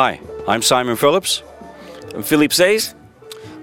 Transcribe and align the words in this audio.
Hi, 0.00 0.18
I'm 0.48 0.62
Simon 0.62 0.96
Phillips. 0.96 1.42
And 2.14 2.24
Philip 2.24 2.54
says, 2.54 2.94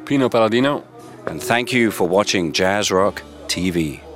Pino 0.06 0.30
Palladino. 0.30 0.84
And 1.26 1.42
thank 1.42 1.74
you 1.74 1.90
for 1.90 2.08
watching 2.08 2.54
Jazz 2.54 2.92
Rock 2.92 3.24
TV. 3.48 4.07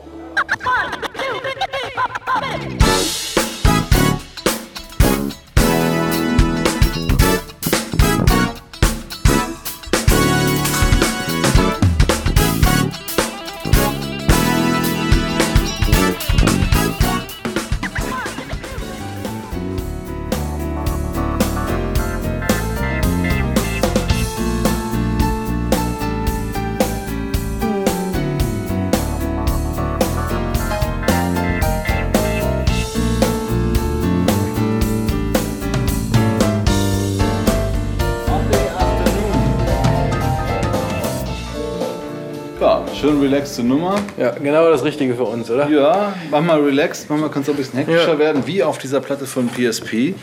Relaxte 43.51 43.63
Nummer. 43.63 44.01
Ja, 44.17 44.31
genau 44.31 44.69
das 44.69 44.83
Richtige 44.83 45.15
für 45.15 45.23
uns, 45.23 45.49
oder? 45.49 45.67
Ja, 45.69 46.13
mach 46.29 46.41
mal 46.41 46.59
relaxed, 46.61 47.09
mach 47.09 47.17
mal 47.17 47.29
kann 47.29 47.41
es 47.41 47.49
ein 47.49 47.55
bisschen 47.55 47.79
hektischer 47.79 48.13
Ja. 48.13 48.19
werden, 48.19 48.43
wie 48.47 48.63
auf 48.63 48.77
dieser 48.77 49.01
Platte 49.01 49.25
von 49.25 49.49
PSP. 49.49 50.13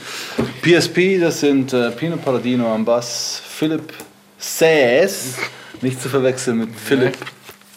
PSP, 0.62 1.20
das 1.20 1.41
sind 1.41 1.73
äh, 1.73 1.91
Pino 1.91 2.16
Palladino 2.16 2.73
am 2.73 2.84
Bass, 2.84 3.42
Philipp 3.46 3.92
Says, 4.38 5.34
nicht 5.82 6.01
zu 6.01 6.09
verwechseln 6.09 6.59
mit 6.59 6.70
Philipp 6.74 7.16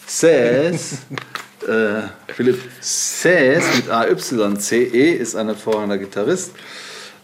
Says. 0.06 0.98
äh, 1.68 2.02
Philipp 2.32 2.60
Says 2.80 3.64
mit 3.76 3.90
A-Y-C-E 3.90 5.10
ist 5.12 5.36
ein 5.36 5.46
hervorragender 5.48 5.98
Gitarrist. 5.98 6.52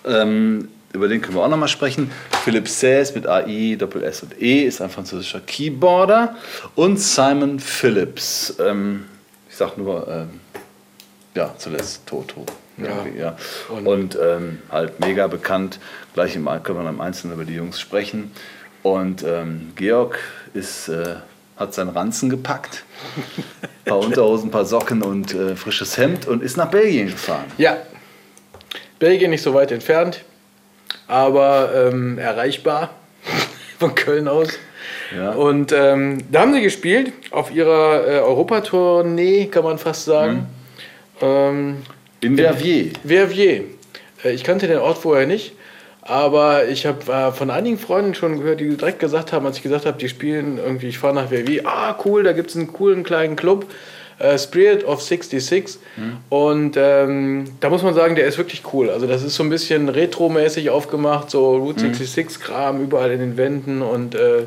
Ähm, 0.05 0.69
über 0.93 1.09
den 1.09 1.21
können 1.21 1.37
wir 1.37 1.43
auch 1.45 1.49
nochmal 1.49 1.69
sprechen. 1.69 2.11
Philipp 2.45 2.69
Says 2.69 3.15
mit 3.15 3.27
AI, 3.27 3.77
Doppel 3.79 4.03
S 4.03 4.23
und 4.23 4.41
E 4.41 4.65
ist 4.65 4.81
ein 4.81 4.91
französischer 4.91 5.41
Keyboarder. 5.41 6.37
Und 6.75 6.99
Simon 6.99 7.61
Phillips. 7.61 8.55
Ähm, 8.59 9.05
ich 9.51 9.57
sag 9.57 9.77
nur, 9.77 10.09
ähm, 10.09 10.41
ja, 11.35 11.55
zuletzt 11.59 12.07
Toto. 12.07 12.47
irgendwie, 12.79 13.19
Ja. 13.19 13.37
Und- 13.69 13.87
Und, 13.87 14.19
ähm, 14.23 14.59
halt 14.71 15.01
mega 15.01 15.27
bekannt. 15.27 15.79
Gleich 16.15 16.37
im, 16.37 16.47
können 16.63 16.83
wir 16.83 16.89
im 16.89 17.01
Einzelnen 17.01 17.35
über 17.35 17.45
die 17.45 17.55
Jungs 17.55 17.81
sprechen. 17.81 18.31
Und 18.85 19.23
ähm, 19.25 19.73
Georg 19.75 20.19
ist, 20.55 20.89
äh, 20.89 21.17
hat 21.57 21.75
seinen 21.75 21.91
Ranzen 21.91 22.31
gepackt. 22.31 22.85
Ein 23.27 23.65
paar 23.85 23.99
Unterhosen, 23.99 24.49
ein 24.49 24.51
paar 24.53 24.65
Socken 24.65 25.03
und 25.03 25.35
äh, 25.35 25.57
frisches 25.57 25.99
Hemd 25.99 26.27
und 26.29 26.43
ist 26.43 26.57
nach 26.57 26.71
Belgien 26.71 27.09
gefahren. 27.09 27.45
Ja. 27.59 27.77
Belgien 29.01 29.31
nicht 29.31 29.43
so 29.43 29.55
weit 29.55 29.71
entfernt, 29.73 30.25
aber 31.07 31.71
ähm, 31.75 32.19
erreichbar 32.19 32.91
von 33.79 33.95
Köln 33.95 34.29
aus. 34.29 34.59
Ja. 35.17 35.31
Und 35.31 35.73
ähm, 35.73 36.19
da 36.31 36.41
haben 36.41 36.53
sie 36.53 36.61
gespielt 36.63 37.13
auf 37.31 37.51
ihrer 37.51 38.07
äh, 38.07 38.19
Europatournee, 38.21 39.47
kann 39.47 39.65
man 39.65 39.79
fast 39.79 40.05
sagen. 40.05 40.47
Ähm, 41.21 41.83
In 42.21 42.37
Verviers. 42.37 42.93
Verviers. 43.07 43.65
Äh, 44.25 44.33
Ich 44.33 44.45
kannte 44.45 44.67
den 44.67 44.79
Ort 44.79 44.99
vorher 44.99 45.27
nicht, 45.27 45.53
aber 46.03 46.69
ich 46.69 46.87
habe 46.87 47.11
äh, 47.11 47.33
von 47.33 47.51
einigen 47.51 47.79
Freunden 47.79 48.15
schon 48.15 48.39
gehört, 48.39 48.61
die 48.61 48.77
direkt 48.77 48.99
gesagt 48.99 49.33
haben, 49.33 49.47
als 49.47 49.57
ich 49.57 49.63
gesagt 49.63 49.87
habe, 49.87 49.99
die 49.99 50.09
spielen 50.09 50.59
irgendwie, 50.59 50.89
ich 50.89 50.99
fahre 50.99 51.15
nach 51.15 51.29
Verviers, 51.29 51.65
ah 51.67 51.97
cool, 52.05 52.23
da 52.23 52.33
gibt 52.33 52.51
es 52.51 52.57
einen 52.57 52.73
coolen 52.73 53.03
kleinen 53.03 53.37
Club, 53.37 53.67
äh, 54.19 54.39
Spirit 54.39 54.85
of 54.85 55.03
66. 55.03 55.79
Und 56.29 56.77
ähm, 56.77 57.45
da 57.61 57.71
muss 57.71 57.83
man 57.83 57.95
sagen, 57.95 58.15
der 58.15 58.27
ist 58.27 58.39
wirklich 58.39 58.63
cool. 58.73 58.91
Also 58.91 59.07
das 59.07 59.23
ist 59.23 59.35
so 59.35 59.43
ein 59.43 59.51
bisschen 59.51 59.89
retromäßig 59.89 60.71
aufgemacht, 60.71 61.31
so 61.31 61.57
Route 61.57 61.87
66-Kram 61.87 62.83
überall 62.83 63.11
in 63.13 63.21
den 63.21 63.37
Wänden 63.37 63.83
und 63.83 64.15
äh, 64.15 64.45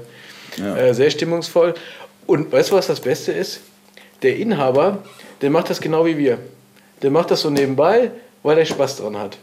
äh, 0.58 0.94
sehr 0.94 1.10
stimmungsvoll. 1.10 1.74
Und 2.28 2.52
weißt 2.52 2.72
du, 2.72 2.76
was 2.76 2.88
das 2.88 3.00
Beste 3.00 3.32
ist? 3.32 3.62
Der 4.22 4.38
Inhaber, 4.38 5.00
der 5.42 5.50
macht 5.50 5.70
das 5.70 5.82
genau 5.82 6.06
wie 6.06 6.18
wir. 6.18 6.38
Der 7.02 7.10
macht 7.10 7.32
das 7.32 7.42
so 7.42 7.50
nebenbei, 7.50 8.12
weil 8.44 8.58
er 8.58 8.66
Spaß 8.66 8.98
dran 8.98 9.18
hat. 9.18 9.38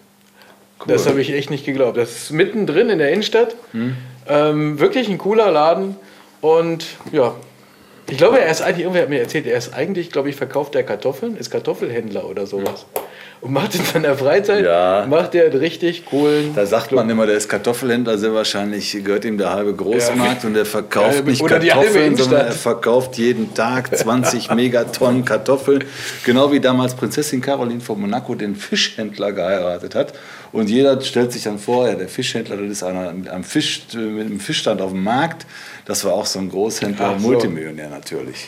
Das 0.86 1.06
habe 1.08 1.20
ich 1.20 1.32
echt 1.32 1.50
nicht 1.50 1.66
geglaubt. 1.66 1.96
Das 1.96 2.10
ist 2.10 2.30
mittendrin 2.30 2.88
in 2.88 2.98
der 2.98 3.10
Innenstadt. 3.10 3.56
Ähm, 4.28 4.78
wirklich 4.78 5.08
ein 5.08 5.18
cooler 5.18 5.50
Laden. 5.50 5.96
Und 6.40 6.86
ja, 7.10 7.34
ich 8.08 8.16
glaube, 8.16 8.40
er 8.40 8.50
ist 8.50 8.62
eigentlich, 8.62 8.80
irgendwer 8.84 9.02
hat 9.02 9.08
mir 9.10 9.20
erzählt, 9.20 9.46
er 9.46 9.58
ist 9.58 9.74
eigentlich, 9.74 10.10
glaube 10.10 10.30
ich, 10.30 10.36
verkauft 10.36 10.74
er 10.74 10.82
Kartoffeln, 10.82 11.36
ist 11.36 11.50
Kartoffelhändler 11.50 12.24
oder 12.28 12.46
sowas. 12.46 12.86
Und 13.40 13.52
macht 13.52 13.74
in 13.76 13.84
seiner 13.84 14.16
Freizeit, 14.16 14.64
Ja. 14.64 15.06
macht 15.08 15.32
er 15.36 15.44
einen 15.44 15.58
richtig 15.58 16.06
coolen. 16.06 16.54
Da 16.56 16.66
sagt 16.66 16.90
man 16.90 17.08
immer, 17.08 17.24
der 17.24 17.36
ist 17.36 17.48
Kartoffelhändler, 17.48 18.18
sehr 18.18 18.34
wahrscheinlich 18.34 19.04
gehört 19.04 19.24
ihm 19.24 19.38
der 19.38 19.52
halbe 19.52 19.74
Großmarkt 19.74 20.44
und 20.44 20.54
der 20.54 20.64
verkauft 20.64 21.18
Ja, 21.18 21.22
nicht 21.22 21.46
Kartoffeln, 21.46 22.16
sondern 22.16 22.46
er 22.46 22.52
verkauft 22.52 23.16
jeden 23.16 23.54
Tag 23.54 23.96
20 23.96 24.50
Megatonnen 24.54 25.24
Kartoffeln. 25.24 25.84
Genau 26.24 26.50
wie 26.50 26.58
damals 26.58 26.94
Prinzessin 26.96 27.40
Caroline 27.40 27.80
von 27.80 28.00
Monaco 28.00 28.34
den 28.34 28.56
Fischhändler 28.56 29.30
geheiratet 29.30 29.94
hat. 29.94 30.14
Und 30.52 30.70
jeder 30.70 31.00
stellt 31.00 31.32
sich 31.32 31.42
dann 31.42 31.58
vor, 31.58 31.88
ja, 31.88 31.94
der 31.94 32.08
Fischhändler, 32.08 32.56
das 32.56 32.70
ist 32.70 32.82
einer 32.82 33.12
mit 33.12 33.28
einem, 33.28 33.44
Fisch, 33.44 33.82
mit 33.94 34.26
einem 34.26 34.40
Fischstand 34.40 34.80
auf 34.80 34.92
dem 34.92 35.02
Markt. 35.04 35.46
Das 35.84 36.04
war 36.04 36.12
auch 36.12 36.26
so 36.26 36.38
ein 36.38 36.48
Großhändler, 36.50 37.16
so. 37.18 37.28
Multimillionär 37.28 37.88
natürlich. 37.88 38.46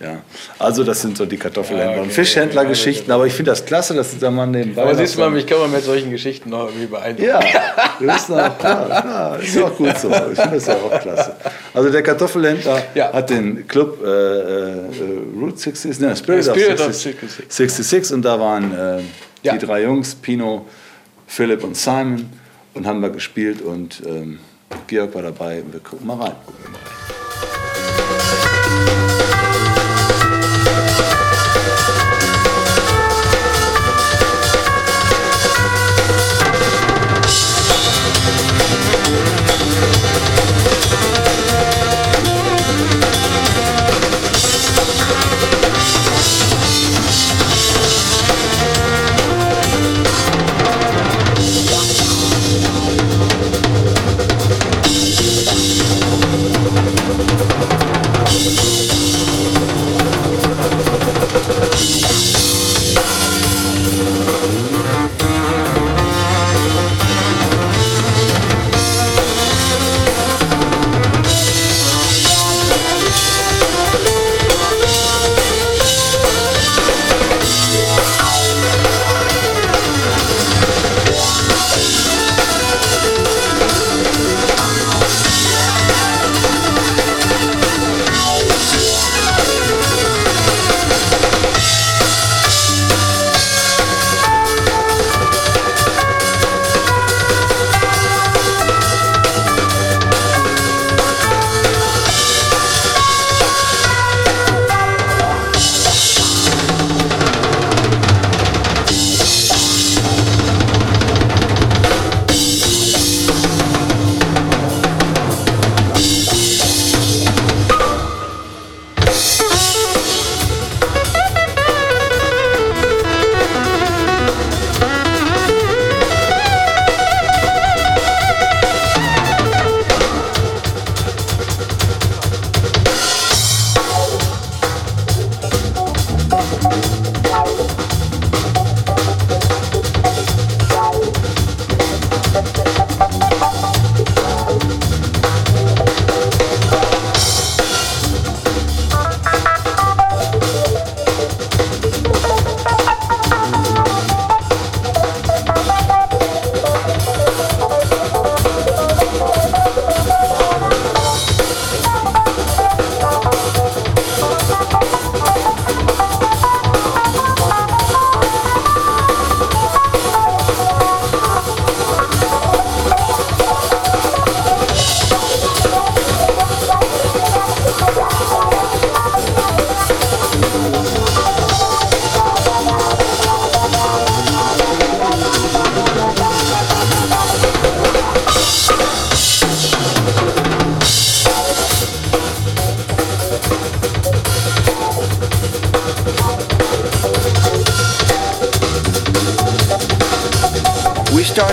Ja, 0.00 0.22
also 0.60 0.84
das 0.84 1.02
sind 1.02 1.16
so 1.16 1.26
die 1.26 1.36
Kartoffelhändler 1.36 1.96
Ja, 1.96 1.98
und 2.02 2.06
okay. 2.06 2.14
Fischhändler-Geschichten. 2.14 3.10
Aber 3.10 3.26
ich 3.26 3.32
finde 3.32 3.50
das 3.50 3.64
klasse, 3.64 3.94
dass 3.94 4.16
der 4.16 4.30
Mann 4.30 4.52
nebenbei 4.52 4.82
Aber 4.82 4.94
siehst 4.94 5.16
du 5.16 5.20
mal, 5.20 5.30
mich 5.30 5.44
kann 5.46 5.58
man 5.58 5.72
mit 5.72 5.82
solchen 5.82 6.10
Geschichten 6.10 6.50
noch 6.50 6.66
irgendwie 6.68 6.86
beeindrucken. 6.86 7.28
ja, 7.28 7.40
das 8.00 8.22
ist, 8.22 8.28
noch, 8.30 8.58
klar, 8.58 8.86
klar, 9.02 9.40
ist 9.40 9.58
auch 9.60 9.76
gut 9.76 9.98
so. 9.98 10.08
Ich 10.08 10.38
finde 10.40 10.54
das 10.54 10.66
ja 10.66 10.74
auch 10.76 11.00
klasse. 11.00 11.34
Also 11.74 11.90
der 11.90 12.02
Kartoffelhändler 12.04 12.82
Ja. 12.94 13.12
hat 13.12 13.30
den 13.30 13.66
Club 13.66 13.98
äh, 14.04 14.08
äh, 14.08 14.74
Route 15.40 15.58
66, 15.58 15.98
ne, 16.00 16.16
Spirit, 16.16 16.44
Spirit 16.44 16.80
of 16.80 16.88
of 16.88 16.94
66, 16.94 17.44
66 17.48 18.14
und 18.14 18.22
da 18.24 18.38
waren 18.38 18.72
äh, 18.72 19.00
die 19.52 19.58
drei 19.58 19.82
Jungs, 19.82 20.14
Pino, 20.14 20.66
Philipp 21.28 21.62
und 21.62 21.76
Simon 21.76 22.30
und 22.74 22.86
haben 22.86 23.00
da 23.00 23.08
gespielt 23.08 23.62
und 23.62 24.02
ähm, 24.04 24.40
Georg 24.88 25.14
war 25.14 25.22
dabei 25.22 25.62
und 25.62 25.72
wir 25.72 25.80
gucken 25.80 26.06
mal 26.06 26.16
rein. 26.16 26.32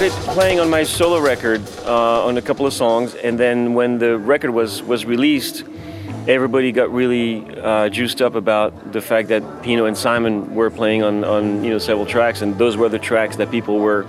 Started 0.10 0.34
playing 0.34 0.60
on 0.60 0.70
my 0.70 0.84
solo 0.84 1.20
record 1.20 1.62
uh, 1.86 2.26
on 2.26 2.38
a 2.38 2.42
couple 2.42 2.68
of 2.68 2.74
songs, 2.74 3.16
and 3.16 3.40
then 3.40 3.74
when 3.74 3.98
the 3.98 4.18
record 4.18 4.52
was 4.52 4.84
was 4.84 5.06
released, 5.06 5.64
everybody 6.28 6.72
got 6.72 6.92
really 6.92 7.44
uh, 7.60 7.90
juiced 7.90 8.22
up 8.22 8.36
about 8.36 8.92
the 8.92 9.02
fact 9.02 9.30
that 9.30 9.64
Pino 9.64 9.86
and 9.86 9.98
Simon 9.98 10.54
were 10.54 10.70
playing 10.70 11.02
on 11.02 11.24
on 11.24 11.64
you 11.64 11.72
know 11.72 11.80
several 11.80 12.06
tracks, 12.06 12.42
and 12.42 12.58
those 12.58 12.78
were 12.78 12.90
the 12.90 13.00
tracks 13.00 13.38
that 13.38 13.50
people 13.50 13.80
were 13.80 14.06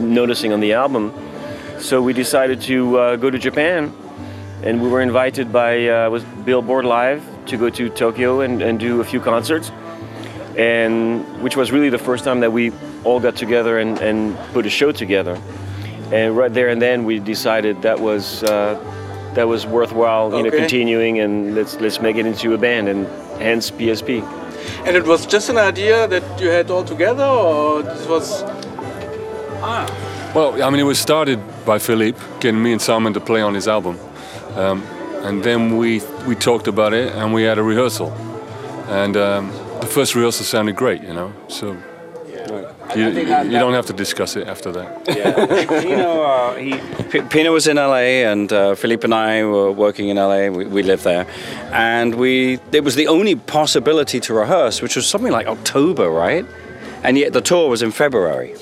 noticing 0.00 0.52
on 0.52 0.60
the 0.60 0.72
album. 0.72 1.12
So 1.78 2.02
we 2.02 2.12
decided 2.12 2.60
to 2.62 2.98
uh, 2.98 3.16
go 3.16 3.30
to 3.30 3.38
Japan, 3.38 3.92
and 4.62 4.82
we 4.82 4.88
were 4.88 5.00
invited 5.00 5.52
by 5.52 5.88
uh, 5.88 6.10
was 6.10 6.24
Billboard 6.44 6.84
Live 6.84 7.22
to 7.46 7.56
go 7.56 7.70
to 7.70 7.88
Tokyo 7.88 8.40
and, 8.40 8.62
and 8.62 8.80
do 8.80 9.00
a 9.00 9.04
few 9.04 9.20
concerts, 9.20 9.70
and 10.56 11.24
which 11.40 11.56
was 11.56 11.70
really 11.70 11.90
the 11.90 11.98
first 11.98 12.24
time 12.24 12.40
that 12.40 12.52
we 12.52 12.72
all 13.04 13.20
got 13.20 13.36
together 13.36 13.78
and, 13.78 13.98
and 13.98 14.36
put 14.52 14.66
a 14.66 14.70
show 14.70 14.92
together. 14.92 15.38
And 16.12 16.36
right 16.36 16.52
there 16.52 16.68
and 16.68 16.80
then 16.80 17.04
we 17.04 17.18
decided 17.18 17.82
that 17.82 17.98
was 17.98 18.42
uh, 18.44 18.78
that 19.34 19.48
was 19.48 19.66
worthwhile, 19.66 20.34
you 20.36 20.42
know, 20.44 20.50
continuing 20.50 21.20
and 21.20 21.54
let's 21.54 21.80
let's 21.80 22.00
make 22.00 22.16
it 22.16 22.26
into 22.26 22.54
a 22.54 22.58
band, 22.58 22.88
and 22.88 23.06
hence 23.40 23.70
PSP. 23.70 24.22
And 24.86 24.96
it 24.96 25.04
was 25.04 25.26
just 25.26 25.48
an 25.48 25.58
idea 25.58 26.06
that 26.08 26.40
you 26.40 26.48
had 26.48 26.70
all 26.70 26.84
together, 26.84 27.24
or 27.24 27.82
this 27.82 28.06
was 28.06 28.42
ah. 29.62 29.86
Well, 30.34 30.62
I 30.62 30.70
mean, 30.70 30.80
it 30.80 30.84
was 30.84 30.98
started 30.98 31.40
by 31.64 31.78
Philippe 31.78 32.18
getting 32.40 32.62
me 32.62 32.72
and 32.72 32.80
Simon 32.80 33.12
to 33.14 33.20
play 33.20 33.42
on 33.42 33.54
his 33.54 33.66
album, 33.66 33.98
um, 34.54 34.82
and 35.24 35.42
then 35.42 35.76
we 35.76 36.02
we 36.26 36.34
talked 36.34 36.68
about 36.68 36.92
it 36.92 37.12
and 37.14 37.34
we 37.34 37.42
had 37.42 37.58
a 37.58 37.62
rehearsal, 37.62 38.12
and 38.88 39.16
um, 39.16 39.50
the 39.80 39.86
first 39.86 40.14
rehearsal 40.14 40.44
sounded 40.44 40.76
great, 40.76 41.02
you 41.02 41.14
know. 41.14 41.32
So 41.48 41.76
you, 42.96 43.08
you 43.10 43.58
don't 43.58 43.74
have 43.74 43.86
to 43.86 43.92
discuss 43.92 44.36
it 44.36 44.46
after 44.48 44.72
that. 44.72 44.88
Pino, 45.82 46.22
uh, 46.22 46.54
he, 46.56 46.72
P- 47.10 47.20
Pino 47.22 47.52
was 47.52 47.66
in 47.66 47.76
LA, 47.76 48.24
and 48.32 48.52
uh, 48.52 48.74
Philippe 48.74 49.04
and 49.04 49.14
I 49.14 49.44
were 49.44 49.70
working 49.70 50.08
in 50.08 50.16
LA. 50.16 50.48
We, 50.48 50.64
we 50.66 50.82
lived 50.82 51.04
there, 51.04 51.26
and 51.72 52.14
we 52.14 52.58
it 52.72 52.84
was 52.84 52.94
the 52.94 53.08
only 53.08 53.34
possibility 53.36 54.20
to 54.20 54.34
rehearse, 54.34 54.82
which 54.82 54.96
was 54.96 55.06
something 55.06 55.32
like 55.32 55.46
October, 55.46 56.10
right? 56.10 56.44
And 57.02 57.16
yet 57.18 57.32
the 57.32 57.40
tour 57.40 57.68
was 57.68 57.82
in 57.82 57.92
February. 57.92 58.54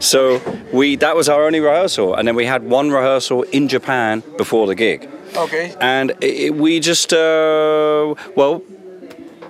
So 0.00 0.40
we 0.72 0.96
that 0.96 1.14
was 1.16 1.28
our 1.28 1.44
only 1.46 1.60
rehearsal, 1.60 2.14
and 2.14 2.26
then 2.26 2.34
we 2.36 2.46
had 2.46 2.62
one 2.70 2.90
rehearsal 2.90 3.42
in 3.52 3.68
Japan 3.68 4.22
before 4.36 4.66
the 4.66 4.74
gig. 4.74 5.08
okay. 5.36 5.74
And 5.80 6.12
it, 6.20 6.54
we 6.54 6.78
just, 6.80 7.12
uh, 7.12 8.14
well, 8.36 8.62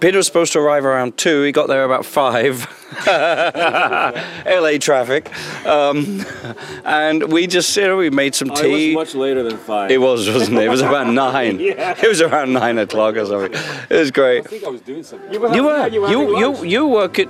Peter 0.03 0.17
was 0.17 0.27
supposed 0.27 0.53
to 0.53 0.59
arrive 0.59 0.85
around 0.85 1.17
two. 1.17 1.43
He 1.43 1.53
got 1.53 1.69
there 1.69 1.85
about 1.85 2.05
five. 2.05 2.67
LA 3.07 4.77
traffic. 4.81 5.31
Um, 5.65 6.27
and 6.85 7.33
we 7.33 7.47
just, 7.47 7.77
you 7.77 7.85
know, 7.85 7.97
we 7.97 8.11
made 8.11 8.35
some 8.35 8.51
tea. 8.51 8.91
It 8.91 8.97
was 8.97 9.07
much 9.07 9.15
later 9.15 9.45
than 9.45 9.57
five. 9.59 9.93
It 9.93 9.99
was, 9.99 10.29
wasn't 10.29 10.59
it? 10.59 10.65
It 10.65 10.69
was 10.71 10.81
about 10.81 11.07
nine. 11.07 11.61
yeah. 11.61 11.95
It 12.03 12.09
was 12.09 12.21
around 12.21 12.53
nine 12.53 12.79
o'clock 12.79 13.15
or 13.15 13.27
something. 13.27 13.53
It 13.89 13.95
was 13.97 14.11
great. 14.11 14.41
I 14.41 14.49
think 14.49 14.65
I 14.65 14.71
was 14.71 14.81
doing 14.81 15.05
something. 15.05 15.33
You 15.33 15.39
were, 15.39 15.55
you, 15.55 16.01
were. 16.01 16.09
you, 16.11 16.65
you 16.65 16.87
work 16.89 17.21
at. 17.21 17.29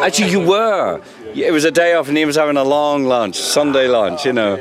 Actually, 0.00 0.30
you 0.30 0.46
were. 0.46 1.02
It 1.34 1.52
was 1.52 1.64
a 1.64 1.72
day 1.72 1.94
off, 1.94 2.06
and 2.06 2.16
he 2.16 2.24
was 2.24 2.36
having 2.36 2.56
a 2.56 2.62
long 2.62 3.06
lunch, 3.06 3.36
Sunday 3.36 3.88
lunch, 3.88 4.24
you 4.24 4.32
know. 4.32 4.58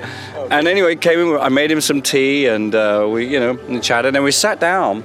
And 0.49 0.67
anyway, 0.67 0.95
came 0.95 1.19
in. 1.19 1.37
I 1.39 1.49
made 1.49 1.69
him 1.69 1.79
some 1.79 2.01
tea, 2.01 2.47
and 2.47 2.73
uh, 2.73 3.07
we, 3.07 3.27
you 3.27 3.39
know, 3.39 3.51
and 3.67 3.83
chatted, 3.83 4.15
and 4.15 4.23
we 4.23 4.31
sat 4.31 4.59
down. 4.59 5.03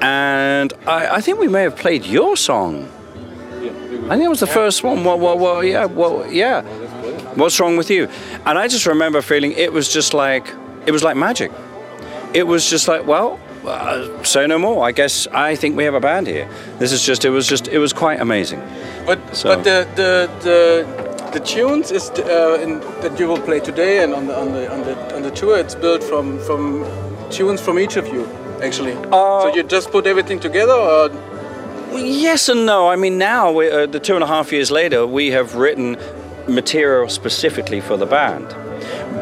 And 0.00 0.72
I, 0.86 1.16
I 1.16 1.20
think 1.20 1.38
we 1.38 1.48
may 1.48 1.62
have 1.62 1.76
played 1.76 2.04
your 2.04 2.36
song. 2.36 2.88
I 4.08 4.10
think 4.10 4.22
it 4.24 4.28
was 4.28 4.40
the 4.40 4.46
first 4.46 4.84
one. 4.84 5.02
Well, 5.04 5.18
well, 5.18 5.38
well, 5.38 5.64
yeah, 5.64 5.86
well, 5.86 6.30
yeah. 6.30 6.62
What's 7.34 7.58
wrong 7.58 7.76
with 7.76 7.90
you? 7.90 8.08
And 8.44 8.58
I 8.58 8.68
just 8.68 8.86
remember 8.86 9.20
feeling 9.22 9.52
it 9.52 9.72
was 9.72 9.92
just 9.92 10.14
like 10.14 10.46
it 10.86 10.92
was 10.92 11.02
like 11.02 11.16
magic. 11.16 11.50
It 12.32 12.46
was 12.46 12.68
just 12.70 12.86
like, 12.88 13.06
well, 13.06 13.40
uh, 13.66 14.22
say 14.22 14.46
no 14.46 14.58
more. 14.58 14.86
I 14.86 14.92
guess 14.92 15.26
I 15.32 15.56
think 15.56 15.76
we 15.76 15.84
have 15.84 15.94
a 15.94 16.00
band 16.00 16.26
here. 16.28 16.48
This 16.78 16.92
is 16.92 17.04
just. 17.04 17.24
It 17.24 17.30
was 17.30 17.48
just. 17.48 17.66
It 17.68 17.78
was 17.78 17.92
quite 17.92 18.20
amazing. 18.20 18.60
But 19.06 19.18
So- 19.34 19.48
but 19.56 19.64
the 19.64 19.86
the 19.96 20.30
the, 20.44 21.30
the 21.32 21.40
tunes 21.40 21.90
is 21.90 22.10
uh, 22.10 22.60
in, 22.62 22.80
that 23.00 23.18
you 23.18 23.26
will 23.26 23.40
play 23.40 23.58
today 23.60 24.04
and 24.04 24.14
on 24.14 24.26
the 24.28 24.38
on 24.38 24.52
the 24.52 24.70
on 24.72 24.82
the 24.84 25.16
on 25.16 25.22
the 25.22 25.30
tour. 25.32 25.58
It's 25.58 25.74
built 25.74 26.04
from 26.04 26.38
from 26.40 26.84
tunes 27.30 27.60
from 27.60 27.78
each 27.78 27.96
of 27.96 28.06
you 28.06 28.28
actually. 28.62 28.94
so 28.94 29.52
you 29.54 29.62
just 29.62 29.90
put 29.90 30.06
everything 30.06 30.40
together, 30.40 30.72
or 30.72 31.10
yes 31.98 32.48
and 32.48 32.66
no. 32.66 32.88
I 32.88 32.96
mean, 32.96 33.18
now 33.18 33.58
uh, 33.60 33.86
the 33.86 34.00
two 34.00 34.14
and 34.14 34.24
a 34.24 34.26
half 34.26 34.52
years 34.52 34.70
later, 34.70 35.06
we 35.06 35.30
have 35.30 35.54
written 35.54 35.96
material 36.48 37.08
specifically 37.08 37.80
for 37.80 37.96
the 37.96 38.06
band. 38.06 38.54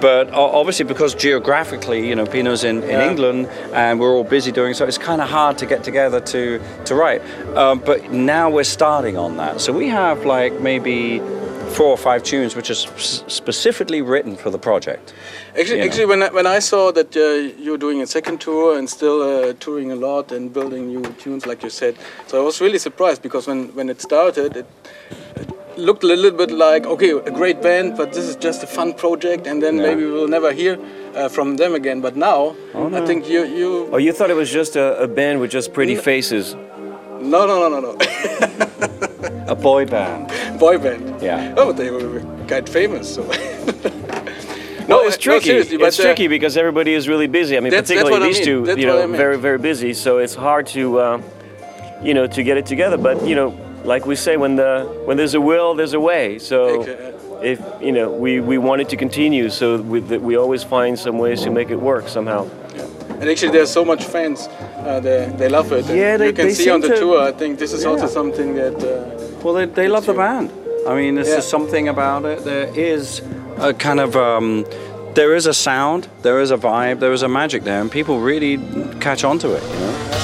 But 0.00 0.30
obviously, 0.32 0.84
because 0.84 1.14
geographically, 1.14 2.06
you 2.06 2.14
know, 2.14 2.26
Pino's 2.26 2.64
in, 2.64 2.82
in 2.82 2.90
Yeah. 2.90 3.10
England 3.10 3.46
and 3.72 3.98
we're 3.98 4.10
all 4.14 4.24
busy 4.24 4.52
doing 4.52 4.74
so, 4.74 4.84
it's 4.84 4.98
kind 4.98 5.22
of 5.22 5.28
hard 5.30 5.56
to 5.58 5.66
get 5.66 5.82
together 5.84 6.20
to, 6.20 6.60
to 6.84 6.94
write. 6.94 7.22
Um, 7.56 7.78
but 7.78 8.12
now 8.12 8.50
we're 8.50 8.64
starting 8.64 9.16
on 9.16 9.36
that. 9.38 9.60
So 9.60 9.72
we 9.72 9.88
have 9.88 10.26
like 10.26 10.60
maybe 10.60 11.22
four 11.74 11.86
or 11.88 11.96
five 11.98 12.22
tunes 12.22 12.54
which 12.56 12.70
are 12.70 12.74
specifically 12.74 14.00
written 14.00 14.36
for 14.36 14.50
the 14.50 14.58
project. 14.58 15.12
Actually, 15.58 15.78
know. 15.80 15.84
actually, 15.86 16.06
when 16.06 16.22
I, 16.22 16.28
when 16.30 16.46
I 16.46 16.60
saw 16.60 16.92
that 16.92 17.16
uh, 17.16 17.60
you're 17.62 17.78
doing 17.78 18.00
a 18.02 18.06
second 18.06 18.40
tour 18.40 18.78
and 18.78 18.88
still 18.88 19.22
uh, 19.22 19.52
touring 19.60 19.90
a 19.90 19.96
lot 19.96 20.32
and 20.32 20.52
building 20.52 20.86
new 20.86 21.02
tunes, 21.18 21.46
like 21.46 21.62
you 21.64 21.70
said, 21.70 21.96
so 22.26 22.40
I 22.40 22.44
was 22.44 22.60
really 22.60 22.78
surprised 22.78 23.22
because 23.22 23.46
when 23.48 23.74
when 23.74 23.88
it 23.88 24.00
started, 24.00 24.56
it, 24.56 24.66
it 25.36 25.48
looked 25.76 26.04
a 26.04 26.06
little 26.06 26.30
bit 26.38 26.50
like 26.50 26.86
okay, 26.86 27.10
a 27.10 27.30
great 27.30 27.60
band, 27.60 27.96
but 27.96 28.12
this 28.12 28.24
is 28.24 28.36
just 28.36 28.62
a 28.62 28.66
fun 28.66 28.94
project, 28.94 29.46
and 29.46 29.60
then 29.62 29.76
Yeah. 29.76 29.86
maybe 29.86 30.04
we'll 30.04 30.28
never 30.38 30.52
hear 30.52 30.78
uh, 31.16 31.28
from 31.28 31.56
them 31.56 31.74
again. 31.74 32.00
But 32.00 32.14
now, 32.16 32.54
Oh, 32.74 32.94
I 32.94 33.04
think 33.06 33.28
you 33.28 33.44
you 33.44 33.88
Oh, 33.92 33.98
you 33.98 34.12
thought 34.12 34.30
it 34.30 34.36
was 34.36 34.50
just 34.54 34.76
a, 34.76 35.02
a 35.02 35.08
band 35.08 35.40
with 35.40 35.50
just 35.54 35.72
pretty 35.72 35.96
faces? 35.96 36.56
no 37.20 37.46
no 37.46 37.56
no 37.62 37.68
no 37.68 37.80
no 37.80 37.92
A 39.46 39.54
boy 39.54 39.84
band. 39.86 40.28
boy 40.58 40.78
band. 40.78 41.20
Yeah. 41.22 41.54
Oh, 41.56 41.72
they 41.72 41.90
were 41.90 42.20
quite 42.48 42.68
famous. 42.68 43.14
So. 43.14 43.22
No, 44.86 45.00
it's 45.06 45.16
uh, 45.16 45.20
tricky. 45.20 45.46
seriously, 45.46 45.78
it's 45.80 45.98
uh, 45.98 46.02
tricky 46.02 46.28
because 46.28 46.58
everybody 46.58 46.92
is 46.92 47.08
really 47.08 47.26
busy. 47.26 47.56
I 47.56 47.60
mean, 47.60 47.70
That's- 47.70 47.88
that's 47.88 48.02
particularly 48.02 48.20
what 48.20 48.22
I 48.22 48.26
these 48.28 48.46
mean. 48.46 48.60
two, 48.60 48.66
That's 48.66 48.78
you 48.78 48.86
know, 48.86 48.98
I 49.02 49.06
meant. 49.06 49.16
very 49.16 49.38
very 49.38 49.56
busy. 49.56 49.94
So 49.94 50.18
it's 50.18 50.34
hard 50.34 50.66
to, 50.76 50.98
uh, 50.98 51.22
you 52.02 52.12
know, 52.12 52.26
to 52.26 52.42
get 52.42 52.58
it 52.58 52.66
together. 52.66 52.98
But 52.98 53.26
you 53.26 53.34
know, 53.34 53.54
like 53.84 54.04
we 54.04 54.14
say, 54.14 54.36
when 54.36 54.56
the 54.56 54.84
when 55.06 55.16
there's 55.16 55.32
a 55.32 55.40
will, 55.40 55.74
there's 55.74 55.94
a 55.94 56.00
way. 56.00 56.38
So 56.38 56.82
Okay. 56.82 57.14
if 57.42 57.58
you 57.80 57.92
know, 57.92 58.10
we 58.10 58.40
we 58.40 58.58
want 58.58 58.82
it 58.82 58.90
to 58.90 58.96
continue, 58.98 59.48
so 59.48 59.80
we, 59.80 60.00
that 60.00 60.20
we 60.20 60.36
always 60.36 60.62
find 60.62 60.98
some 60.98 61.16
ways 61.18 61.40
to 61.44 61.50
make 61.50 61.70
it 61.70 61.80
work 61.80 62.06
somehow. 62.08 62.44
Yeah. 62.76 62.84
And 63.20 63.30
actually, 63.30 63.52
there's 63.52 63.72
so 63.72 63.86
much 63.86 64.04
fans. 64.04 64.48
Uh, 64.84 65.00
they, 65.00 65.32
they 65.38 65.48
love 65.48 65.72
it. 65.72 65.86
And 65.88 65.96
Yeah, 65.98 66.18
they- 66.18 66.26
you 66.26 66.32
can 66.34 66.48
they 66.48 66.54
see 66.54 66.68
on 66.68 66.82
the 66.82 66.88
to- 66.88 66.98
tour. 67.00 67.20
I 67.22 67.32
think 67.32 67.58
this 67.58 67.72
is 67.72 67.86
also 67.86 68.06
something 68.06 68.54
that. 68.56 68.74
Uh, 68.84 69.23
Well, 69.44 69.52
they, 69.54 69.66
they 69.66 69.88
love 69.88 70.06
the 70.06 70.14
band. 70.14 70.50
I 70.88 70.94
mean, 70.94 71.14
there's 71.16 71.28
Yeah. 71.28 71.36
just 71.36 71.50
something 71.50 71.86
about 71.88 72.24
it. 72.24 72.44
There 72.44 72.70
is 72.74 73.20
a 73.58 73.74
kind 73.74 74.00
of, 74.00 74.16
um, 74.16 74.64
there 75.14 75.34
is 75.36 75.46
a 75.46 75.52
sound, 75.52 76.08
there 76.22 76.40
is 76.40 76.50
a 76.50 76.56
vibe, 76.56 76.98
there 77.00 77.12
is 77.12 77.22
a 77.22 77.28
magic 77.28 77.62
there, 77.64 77.80
and 77.80 77.90
people 77.90 78.20
really 78.20 78.56
catch 79.00 79.22
on 79.22 79.38
to 79.40 79.52
it, 79.54 79.62
you 79.62 79.80
know? 79.80 80.23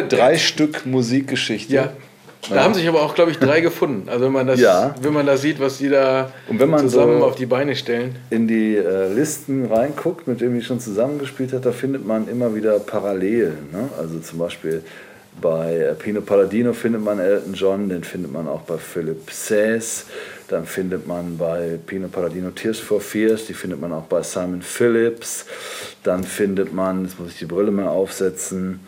Glaube, 0.00 0.16
drei 0.16 0.38
Stück 0.38 0.86
Musikgeschichte. 0.86 1.74
Ja. 1.74 1.92
Da 2.50 2.62
haben 2.62 2.74
sich 2.74 2.86
aber 2.86 3.00
auch, 3.02 3.14
glaube 3.14 3.30
ich, 3.30 3.38
drei 3.38 3.62
gefunden. 3.62 4.06
Also 4.10 4.26
wenn 4.26 4.32
man 4.32 4.46
das, 4.46 4.60
Ja. 4.60 4.94
wenn 5.00 5.14
man 5.14 5.24
das 5.24 5.40
sieht, 5.40 5.58
was 5.60 5.78
die 5.78 5.88
da 5.88 6.30
Und 6.46 6.60
wenn 6.60 6.68
man 6.68 6.80
zusammen 6.80 7.20
so- 7.20 7.24
auf 7.26 7.36
die 7.36 7.46
Beine 7.46 7.74
stellen. 7.74 8.16
in 8.28 8.46
die 8.46 8.76
äh, 8.76 9.10
Listen 9.14 9.64
reinguckt, 9.64 10.28
mit 10.28 10.42
denen 10.42 10.58
ich 10.58 10.66
schon 10.66 10.78
zusammengespielt 10.78 11.54
hat, 11.54 11.64
da 11.64 11.72
findet 11.72 12.06
man 12.06 12.28
immer 12.28 12.54
wieder 12.54 12.78
Parallelen. 12.80 13.70
Ne? 13.72 13.88
Also 13.98 14.18
zum 14.18 14.38
Beispiel 14.40 14.82
bei 15.40 15.74
äh, 15.74 15.94
Pino 15.94 16.20
Palladino 16.20 16.74
findet 16.74 17.02
man 17.02 17.18
Elton 17.18 17.54
John, 17.54 17.88
den 17.88 18.04
findet 18.04 18.30
man 18.30 18.46
auch 18.46 18.60
bei 18.60 18.76
Philip 18.76 19.30
Says, 19.30 20.04
dann 20.48 20.66
findet 20.66 21.06
man 21.06 21.38
bei 21.38 21.78
Pino 21.86 22.08
Palladino 22.08 22.50
Tears 22.50 22.78
for 22.78 23.00
Fears, 23.00 23.46
die 23.46 23.54
findet 23.54 23.80
man 23.80 23.90
auch 23.92 24.04
bei 24.04 24.22
Simon 24.22 24.60
Phillips, 24.60 25.46
dann 26.02 26.22
findet 26.22 26.74
man, 26.74 27.04
jetzt 27.06 27.18
muss 27.18 27.30
ich 27.32 27.38
die 27.38 27.46
Brille 27.46 27.70
mal 27.70 27.88
aufsetzen, 27.88 28.80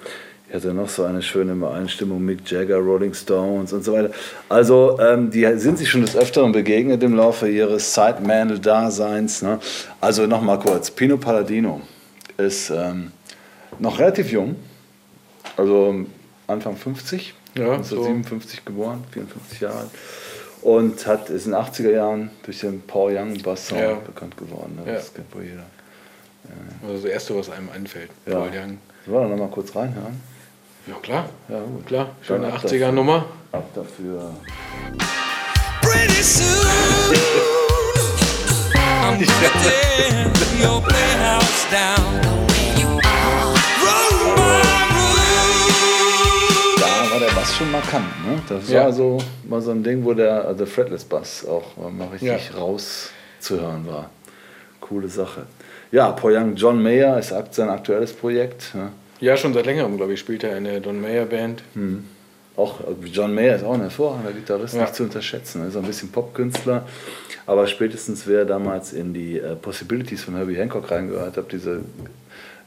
ich 0.57 0.65
hatte 0.65 0.73
noch 0.73 0.89
so 0.89 1.05
eine 1.05 1.21
schöne 1.21 1.53
Übereinstimmung, 1.53 2.25
Mick 2.25 2.51
Jagger, 2.51 2.77
Rolling 2.79 3.13
Stones 3.13 3.75
und 3.75 3.85
so 3.85 3.93
weiter. 3.93 4.11
Also 4.49 4.99
ähm, 5.01 5.31
die 5.31 5.45
sind 5.59 5.77
sich 5.77 5.91
schon 5.91 6.01
des 6.01 6.17
Öfteren 6.17 6.53
begegnet 6.53 7.03
im 7.03 7.15
Laufe 7.15 7.47
ihres 7.49 7.93
Sideman-Daseins. 7.95 9.43
Ne? 9.43 9.59
Also 10.01 10.27
nochmal 10.27 10.59
kurz, 10.59 10.91
Pino 10.91 11.19
Palladino 11.19 11.83
ist 12.39 12.71
ähm, 12.71 13.13
noch 13.79 13.99
relativ 13.99 14.33
jung, 14.33 14.57
also 15.59 16.07
Anfang 16.47 16.77
50, 16.77 17.35
Ja, 17.55 17.73
1957 17.73 18.65
geboren, 18.65 19.05
54 19.11 19.61
Jahre 19.61 19.79
alt. 19.79 19.91
Und 20.63 21.07
hat, 21.07 21.29
ist 21.29 21.45
in 21.47 21.53
den 21.53 21.61
80er 21.61 21.91
Jahren 21.91 22.31
durch 22.45 22.61
den 22.61 22.81
Paul 22.81 23.15
Young 23.15 23.43
Bass 23.43 23.69
Song 23.69 23.79
Ja. 23.79 23.95
bekannt 23.95 24.37
geworden. 24.39 24.79
Ne? 24.83 24.91
Ja. 24.91 24.99
Das 24.99 25.13
kennt 25.13 25.35
wohl 25.35 25.43
jeder. 25.43 25.67
Also 26.83 26.95
das 27.03 27.05
Erste, 27.05 27.37
was 27.37 27.51
einem 27.51 27.69
einfällt. 27.69 28.11
Ja. 28.25 28.35
Paul 28.39 28.49
Young. 28.49 28.79
Sollen 29.05 29.19
wir 29.19 29.21
da 29.21 29.29
nochmal 29.29 29.49
kurz 29.51 29.77
reinhören? 29.77 30.21
Ja, 30.87 30.95
klar. 31.03 31.29
Ja, 31.49 31.59
gut. 31.61 31.87
Klar. 31.87 32.09
Schöne 32.23 32.47
Dann 32.47 32.53
ab 32.57 32.65
80er-Nummer. 32.65 33.25
Ab 33.53 33.65
dafür. 33.75 34.31
Pretty 35.83 36.23
soon, 36.23 36.45
I'm 38.75 39.19
gonna 39.19 39.51
tear 39.63 40.27
your 40.63 40.81
playhouse 40.83 41.67
down. 41.71 42.21
Roll 43.83 44.13
my 44.37 44.37
room. 44.37 44.67
Da 46.79 47.11
war 47.13 47.21
der 47.21 47.35
Bass 47.35 47.55
schon 47.57 47.71
markant. 47.71 48.05
Ne? 48.27 48.43
Das 48.49 48.69
Ja. 48.69 48.85
war, 48.85 48.93
so, 48.93 49.19
war 49.45 49.61
so 49.61 49.71
ein 49.73 49.83
Ding, 49.83 50.05
wo 50.05 50.13
der 50.15 50.45
also 50.47 50.67
Fretless 50.67 51.05
Bass 51.05 51.47
auch 51.47 51.77
mal 51.91 52.09
richtig 52.09 52.29
Ja. 52.29 52.59
rauszuhören 52.59 53.87
war. 53.87 54.11
Coole 54.81 55.09
Sache. 55.09 55.47
Ja, 55.93 56.11
Paul 56.13 56.33
Young, 56.37 56.55
John 56.57 56.83
Mayer 56.83 57.19
ist 57.19 57.33
akt- 57.33 57.55
sein 57.55 57.69
aktuelles 57.71 58.13
Projekt. 58.13 58.75
Ne? 58.75 58.91
Ja, 59.21 59.37
schon 59.37 59.55
seit 59.55 59.67
längerem, 59.67 59.97
glaube 59.97 60.13
ich, 60.13 60.21
spielt 60.21 60.45
er 60.45 60.57
in 60.57 60.65
der 60.65 60.81
Don 60.81 61.01
Mayer 61.01 61.25
Band. 61.27 61.63
Auch 62.57 62.81
äh, 62.81 62.85
John 63.07 63.35
Mayer 63.35 63.57
ist 63.57 63.65
auch 63.65 63.75
ein 63.75 63.81
hervorragender 63.81 64.33
Gitarrist, 64.33 64.75
Ja. 64.75 64.83
nicht 64.83 64.95
zu 64.95 65.05
unterschätzen. 65.05 65.63
Er 65.63 65.69
ist 65.69 65.77
auch 65.77 65.81
ein 65.83 65.87
bisschen 65.87 66.11
Popkünstler. 66.11 66.87
Aber 67.47 67.67
spätestens 67.67 68.27
wer 68.27 68.45
damals 68.45 68.93
in 68.93 69.15
die 69.15 69.39
äh, 69.39 69.55
Possibilities 69.57 70.25
von 70.25 70.35
Herbie 70.37 70.57
Hancock 70.57 70.91
reingehört 70.91 71.37
hat, 71.37 71.53
diese 71.53 71.81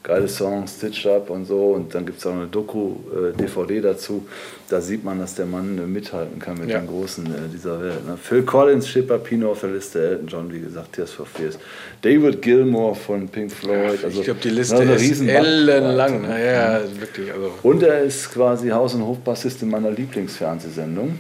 geile 0.01 0.27
Songs, 0.27 0.77
Stitched 0.77 1.05
Up 1.07 1.29
und 1.29 1.45
so, 1.45 1.73
und 1.73 1.93
dann 1.93 2.05
gibt 2.05 2.19
es 2.19 2.25
auch 2.25 2.31
eine 2.33 2.47
Doku-DVD 2.47 3.81
dazu, 3.81 4.25
da 4.69 4.79
sieht 4.81 5.03
man, 5.03 5.19
dass 5.19 5.35
der 5.35 5.45
Mann 5.45 5.77
äh, 5.77 5.81
mithalten 5.81 6.39
kann 6.39 6.57
mit 6.57 6.69
Ja. 6.69 6.79
den 6.79 6.87
Großen 6.87 7.25
äh, 7.25 7.29
dieser 7.51 7.81
Welt. 7.81 8.07
Ne? 8.07 8.17
Phil 8.21 8.43
Collins, 8.43 8.87
Schipper, 8.87 9.17
Pino 9.17 9.51
auf 9.51 9.59
der 9.61 9.71
Liste, 9.71 10.01
Elton 10.11 10.27
John, 10.27 10.53
wie 10.53 10.59
gesagt, 10.61 10.93
Tears 10.93 11.11
for 11.11 11.25
Fears. 11.25 11.59
David 12.01 12.41
Gilmour 12.41 12.95
von 12.95 13.27
Pink 13.27 13.51
Floyd. 13.51 14.03
also 14.03 14.19
ich 14.19 14.25
glaube, 14.25 14.39
die 14.41 14.49
Liste 14.51 14.77
eine 14.77 14.93
ist 14.93 15.21
ellenlang. 15.21 16.21
ne? 16.21 16.27
Naja, 16.29 16.81
wirklich. 16.99 17.31
Also. 17.31 17.51
Und 17.63 17.83
er 17.83 17.99
ist 18.01 18.31
quasi 18.33 18.69
Haus- 18.69 18.93
und 18.95 19.05
Hofbassist 19.05 19.61
in 19.63 19.69
meiner 19.69 19.91
Lieblingsfernsehsendung. 19.91 21.19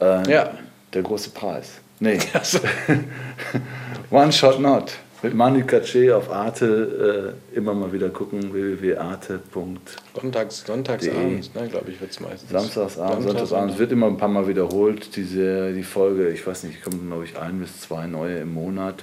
Äh, 0.00 0.30
Ja. 0.30 0.50
Der 0.92 1.02
große 1.02 1.30
Preis. 1.30 1.72
Nee. 1.98 2.18
Also, 2.34 2.58
One 4.10 4.30
Shot 4.32 4.60
Not. 4.60 4.92
Mit 5.24 5.32
Manu 5.32 5.60
Katché 5.60 6.12
auf 6.12 6.30
Arte 6.30 7.34
äh, 7.54 7.56
immer 7.56 7.72
mal 7.72 7.90
wieder 7.94 8.10
gucken. 8.10 8.52
www.arte.de 8.52 9.38
sonntags, 10.14 10.64
sonntagsabends, 10.66 11.54
ne, 11.54 11.66
glaube 11.66 11.90
ich, 11.90 11.98
wird 11.98 12.10
es 12.10 12.20
meistens. 12.20 12.50
Samstagsabend, 12.50 13.22
Sonntagsabend. 13.22 13.72
Es 13.72 13.78
wird 13.78 13.92
immer 13.92 14.08
ein 14.08 14.18
paar 14.18 14.28
Mal 14.28 14.46
wiederholt, 14.46 15.16
diese, 15.16 15.72
die 15.72 15.82
Folge. 15.82 16.28
Ich 16.28 16.46
weiß 16.46 16.64
nicht, 16.64 16.84
kommen 16.84 17.06
glaube 17.06 17.24
ich 17.24 17.38
ein 17.38 17.58
bis 17.58 17.80
zwei 17.80 18.06
neue 18.06 18.40
im 18.40 18.52
Monat. 18.52 19.02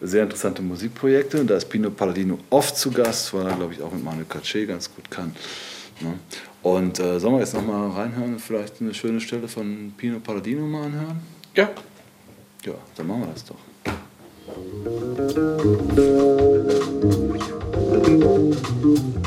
Sehr 0.00 0.24
interessante 0.24 0.62
Musikprojekte. 0.62 1.40
Und 1.40 1.48
da 1.48 1.58
ist 1.58 1.66
Pino 1.66 1.90
Palladino 1.90 2.40
oft 2.50 2.76
zu 2.76 2.90
Gast, 2.90 3.32
weil 3.32 3.46
er, 3.46 3.54
glaube 3.54 3.72
ich, 3.72 3.80
auch 3.82 3.92
mit 3.92 4.02
Manu 4.02 4.24
Katché 4.28 4.66
ganz 4.66 4.92
gut 4.92 5.08
kann. 5.12 5.32
Ne? 6.00 6.14
Und 6.62 6.98
äh, 6.98 7.20
sollen 7.20 7.34
wir 7.34 7.38
jetzt 7.40 7.54
nochmal 7.54 7.88
reinhören? 7.90 8.40
Vielleicht 8.40 8.80
eine 8.80 8.94
schöne 8.94 9.20
Stelle 9.20 9.46
von 9.46 9.94
Pino 9.96 10.18
Palladino 10.18 10.66
mal 10.66 10.86
anhören? 10.86 11.20
Ja, 11.54 11.70
Ja, 12.64 12.74
dann 12.96 13.06
machen 13.06 13.20
wir 13.20 13.28
das 13.32 13.44
doch. 13.44 13.54
Thank 18.02 19.16
you. 19.16 19.21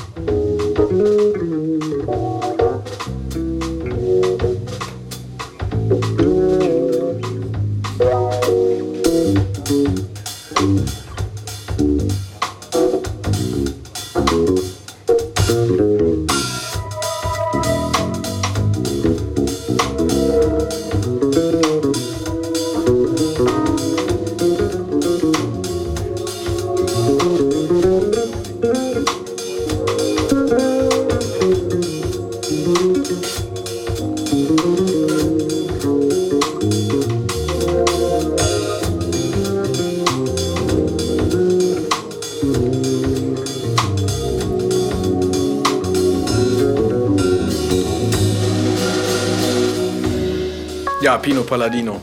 Ja, 51.05 51.17
Pino 51.19 51.43
Palladino. 51.43 52.01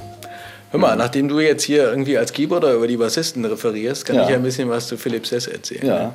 Hör 0.71 0.79
mal, 0.79 0.95
nachdem 0.97 1.27
du 1.29 1.41
jetzt 1.41 1.65
hier 1.65 1.89
irgendwie 1.91 2.17
als 2.17 2.33
Keyboarder 2.33 2.73
über 2.75 2.87
die 2.87 2.97
Bassisten 2.97 3.45
referierst, 3.45 4.07
kann 4.07 4.15
Ja. 4.17 4.23
ich 4.23 4.29
ja 4.31 4.37
ein 4.37 4.43
bisschen 4.45 4.71
was 4.71 4.87
zu 4.87 4.97
Philipp 4.97 5.27
Sess 5.27 5.49
erzählen. 5.49 5.85
Ja, 5.87 6.15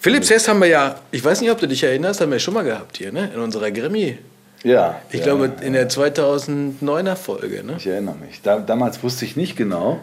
Philipp 0.00 0.24
Sess 0.24 0.48
haben 0.48 0.60
wir 0.60 0.66
ja, 0.68 0.96
ich 1.12 1.24
weiß 1.24 1.40
nicht, 1.40 1.50
ob 1.52 1.58
du 1.58 1.68
dich 1.68 1.82
erinnerst, 1.84 2.20
haben 2.20 2.32
wir 2.32 2.40
schon 2.40 2.54
mal 2.54 2.64
gehabt 2.64 2.96
hier, 2.98 3.12
ne? 3.12 3.30
In 3.32 3.40
unserer 3.40 3.70
Grammy. 3.70 4.18
ja. 4.64 5.00
Ich 5.10 5.20
ja, 5.20 5.24
glaube, 5.26 5.52
in 5.62 5.72
der 5.72 5.88
2009er 5.88 7.14
Folge, 7.16 7.62
ne? 7.64 7.74
Ich 7.78 7.86
erinnere 7.86 8.16
mich. 8.16 8.40
Da, 8.42 8.58
damals 8.58 9.00
wusste 9.04 9.24
ich 9.24 9.36
nicht 9.36 9.56
genau, 9.56 10.00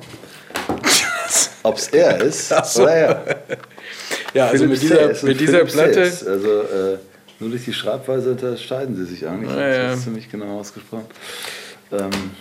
ob 1.63 1.77
es 1.77 1.89
er 1.89 2.22
ist 2.22 2.50
so. 2.74 2.84
oder 2.84 2.94
er. 2.94 3.25
Ja, 4.34 4.48
also 4.48 4.63
Philipp 4.65 4.72
mit 4.72 4.82
dieser, 4.82 5.08
Sess 5.10 5.24
mit 5.24 5.39
dieser 5.41 5.58
Philipp 5.67 5.74
Platte. 5.74 6.05
Sess. 6.05 6.25
Also 6.27 6.48
äh, 6.62 6.98
nur 7.39 7.50
durch 7.50 7.65
die 7.65 7.74
Schreibweise 7.74 8.32
unterscheiden 8.32 8.96
sie 8.96 9.05
sich 9.05 9.27
eigentlich. 9.27 9.51
Ja, 9.55 9.67
ja. 9.67 9.88
Das 9.89 9.98
ist 10.00 10.03
ziemlich 10.05 10.32
genau 10.32 10.60
ausgesprochen. 10.60 11.05
Ähm, 12.00 12.32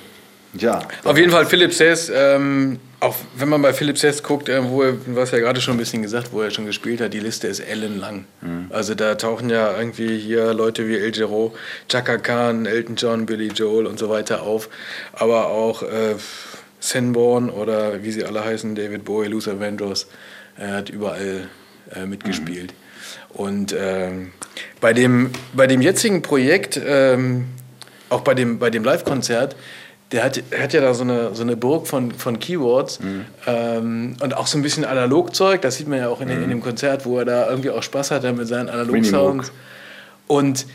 ja, 0.56 0.80
Auf 1.02 1.18
jeden 1.18 1.32
Fall 1.32 1.46
Philipp 1.46 1.72
Sess, 1.74 2.12
ähm, 2.14 2.78
auch 3.00 3.16
wenn 3.36 3.48
man 3.48 3.60
bei 3.60 3.72
Philipp 3.72 3.98
Sess 3.98 4.22
guckt, 4.22 4.48
äh, 4.48 4.62
wo 4.62 4.82
er, 4.82 4.94
hast 5.16 5.32
ja 5.32 5.40
gerade 5.40 5.60
schon 5.60 5.74
ein 5.74 5.78
bisschen 5.78 6.02
gesagt, 6.02 6.28
wo 6.32 6.42
er 6.42 6.50
schon 6.50 6.64
gespielt 6.66 7.00
hat, 7.00 7.12
die 7.12 7.18
Liste 7.18 7.48
ist 7.48 7.58
ellenlang. 7.58 8.24
Also 8.70 8.94
da 8.94 9.16
tauchen 9.16 9.50
ja 9.50 9.76
irgendwie 9.76 10.16
hier 10.16 10.54
Leute 10.54 10.86
wie 10.86 10.96
El 10.96 11.10
Giro, 11.10 11.54
Chaka 11.88 12.18
Khan, 12.18 12.66
Elton 12.66 12.94
John, 12.94 13.26
Billy 13.26 13.48
Joel 13.48 13.86
und 13.86 13.98
so 13.98 14.08
weiter 14.10 14.42
auf, 14.42 14.68
aber 15.12 15.48
auch 15.48 15.82
äh, 15.82 16.14
Sanborn 16.78 17.50
oder 17.50 18.04
wie 18.04 18.12
sie 18.12 18.24
alle 18.24 18.44
heißen, 18.44 18.76
David 18.76 19.04
Bowie, 19.04 19.26
Luther 19.26 19.58
Vandross, 19.58 20.06
er 20.56 20.74
hat 20.76 20.88
überall 20.88 21.48
äh, 21.94 22.06
mitgespielt. 22.06 22.74
Und 23.30 23.74
ähm, 23.76 24.32
bei, 24.80 24.92
dem, 24.92 25.30
bei 25.52 25.66
dem 25.66 25.82
jetzigen 25.82 26.22
Projekt, 26.22 26.80
ähm, 26.84 27.46
auch 28.14 28.22
bei 28.22 28.34
dem, 28.34 28.58
bei 28.58 28.70
dem 28.70 28.84
Live-Konzert, 28.84 29.56
der 30.12 30.22
hat, 30.24 30.40
hat 30.58 30.72
ja 30.72 30.80
da 30.80 30.94
so 30.94 31.02
eine, 31.02 31.34
so 31.34 31.42
eine 31.42 31.56
Burg 31.56 31.86
von, 31.86 32.12
von 32.12 32.38
Keywords 32.38 33.00
ähm, 33.46 34.16
und 34.22 34.36
auch 34.36 34.46
so 34.46 34.58
ein 34.58 34.62
bisschen 34.62 34.84
Analogzeug. 34.84 35.62
Das 35.62 35.76
sieht 35.76 35.88
man 35.88 35.98
ja 35.98 36.08
auch 36.08 36.20
in, 36.20 36.28
dem- 36.28 36.42
in 36.44 36.50
dem 36.50 36.60
Konzert, 36.62 37.04
wo 37.04 37.18
er 37.18 37.24
da 37.24 37.48
irgendwie 37.48 37.70
auch 37.70 37.82
Spaß 37.82 38.10
hat 38.12 38.22
mit 38.36 38.46
seinen 38.46 38.68
Analog-Sounds. 38.68 39.50
Und 40.26 40.66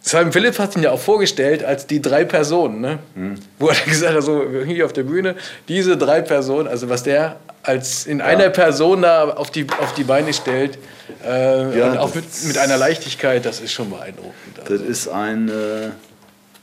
Simon 0.00 0.32
Phillips 0.32 0.58
hat 0.58 0.74
ihn 0.76 0.82
ja 0.84 0.92
auch 0.92 1.00
vorgestellt 1.00 1.62
als 1.64 1.86
die 1.86 2.00
drei 2.00 2.24
Personen, 2.24 2.80
ne? 2.80 2.98
Hm. 3.14 3.34
Wo 3.58 3.68
er 3.68 3.74
gesagt 3.84 4.14
hat, 4.14 4.22
so 4.22 4.44
hier 4.64 4.86
auf 4.86 4.92
der 4.92 5.02
Bühne, 5.02 5.34
diese 5.66 5.96
drei 5.96 6.22
Personen, 6.22 6.66
also 6.68 6.88
was 6.88 7.02
der 7.02 7.36
als 7.64 8.06
in 8.06 8.22
einer 8.22 8.48
Person 8.48 9.02
da 9.02 9.28
auf 9.28 9.50
die, 9.50 9.66
auf 9.80 9.92
die 9.94 10.04
Beine 10.04 10.32
stellt, 10.32 10.78
äh, 11.26 11.78
Ja, 11.78 11.90
und 11.90 11.98
auch 11.98 12.14
mit, 12.14 12.24
mit 12.46 12.56
einer 12.56 12.78
Leichtigkeit, 12.78 13.44
das 13.44 13.60
ist 13.60 13.72
schon 13.72 13.90
beeindruckend. 13.90 14.34
Das 14.64 14.80
ist 14.80 15.08
ein 15.08 15.48
äh, 15.48 15.90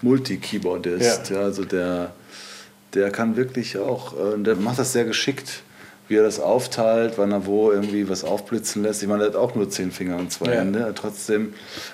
Multi-Keyboardist, 0.06 1.30
ja. 1.30 1.40
also 1.42 1.66
der, 1.66 2.12
der 2.94 3.10
kann 3.12 3.36
wirklich 3.36 3.78
auch, 3.78 4.14
äh, 4.14 4.38
der 4.42 4.56
macht 4.56 4.80
das 4.80 4.94
sehr 4.94 5.04
geschickt, 5.06 5.62
wie 6.08 6.18
er 6.18 6.24
das 6.24 6.40
aufteilt, 6.40 7.14
wann 7.18 7.32
er 7.32 7.48
wo 7.48 7.72
irgendwie 7.72 8.08
was 8.08 8.24
aufblitzen 8.24 8.84
lässt. 8.84 9.02
Ich 9.02 9.10
meine, 9.10 9.22
der 9.24 9.30
hat 9.30 9.36
auch 9.36 9.56
nur 9.56 9.68
zehn 9.72 9.92
Finger 9.92 10.18
und 10.18 10.32
zwei 10.32 10.52
Ja. 10.54 10.60
Hände. 10.60 10.94
Trotzdem 10.96 11.54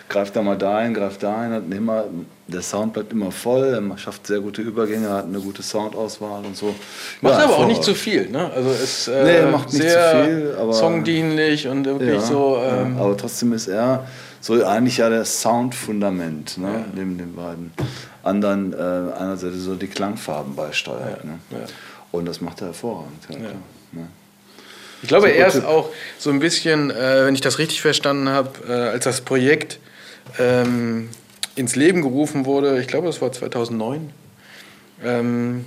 greift 0.10 0.36
er 0.36 0.42
mal 0.44 0.58
dahin, 0.58 0.94
greift 0.94 1.24
dahin, 1.24 1.54
hat 1.54 1.64
immer, 1.72 2.04
der 2.48 2.62
Sound 2.62 2.92
bleibt 2.92 3.14
immer 3.14 3.32
voll, 3.32 3.68
er 3.90 3.98
schafft 3.98 4.28
sehr 4.28 4.42
gute 4.42 4.62
Übergänge, 4.64 5.10
hat 5.10 5.24
eine 5.28 5.40
gute 5.40 5.64
Soundauswahl 5.64 6.44
und 6.46 6.58
so. 6.58 6.76
Macht 7.22 7.36
Ja, 7.40 7.46
aber 7.46 7.54
auch 7.60 7.68
nicht 7.68 7.78
hervorragend. 7.78 7.86
zu 7.86 7.96
viel, 7.96 8.30
ne? 8.30 8.52
Also 8.54 8.70
ist 8.72 9.08
äh, 9.08 9.24
Nee, 9.46 9.50
macht 9.52 9.72
nicht 9.72 9.82
sehr 9.82 10.12
zu 10.12 10.26
viel, 10.26 10.56
aber- 10.60 10.74
songdienlich 10.74 11.68
und 11.70 11.86
wirklich 11.86 12.20
so. 12.20 12.58
Ähm, 12.62 12.98
ja, 12.98 13.04
aber 13.06 13.16
trotzdem 13.16 13.54
ist 13.54 13.68
er 13.70 14.06
so 14.42 14.66
eigentlich 14.66 14.98
ja 14.98 15.10
das 15.10 15.42
Soundfundament, 15.42 16.58
ne? 16.58 16.86
neben 16.94 17.18
den 17.18 17.36
beiden 17.36 17.72
anderen 18.24 18.74
äh, 18.74 18.78
einerseits 18.78 19.58
so 19.58 19.76
die 19.76 19.88
Klangfarben 19.88 20.56
beisteuert. 20.56 21.24
ne? 21.24 21.40
ja. 21.52 21.58
Und 22.12 22.26
das 22.26 22.42
macht 22.42 22.62
er 22.62 22.68
hervorragend. 22.68 23.24
Ja, 23.30 23.38
ne? 23.38 24.08
Ich 25.02 25.08
glaube, 25.08 25.28
Super 25.28 25.40
er 25.40 25.48
ist 25.48 25.64
auch 25.64 25.90
so 26.18 26.30
ein 26.30 26.40
bisschen, 26.40 26.92
äh, 26.92 27.26
wenn 27.26 27.34
ich 27.34 27.42
das 27.42 27.60
richtig 27.60 27.82
verstanden 27.82 28.30
habe, 28.30 28.50
äh, 28.68 28.72
als 28.72 29.06
das 29.06 29.22
Projekt 29.22 29.80
ähm, 30.40 31.10
ins 31.56 31.76
Leben 31.76 32.02
gerufen 32.02 32.46
wurde, 32.46 32.80
ich 32.80 32.88
glaube, 32.88 33.08
das 33.08 33.22
war 33.22 33.32
2009. 33.32 34.12
Ähm, 35.04 35.66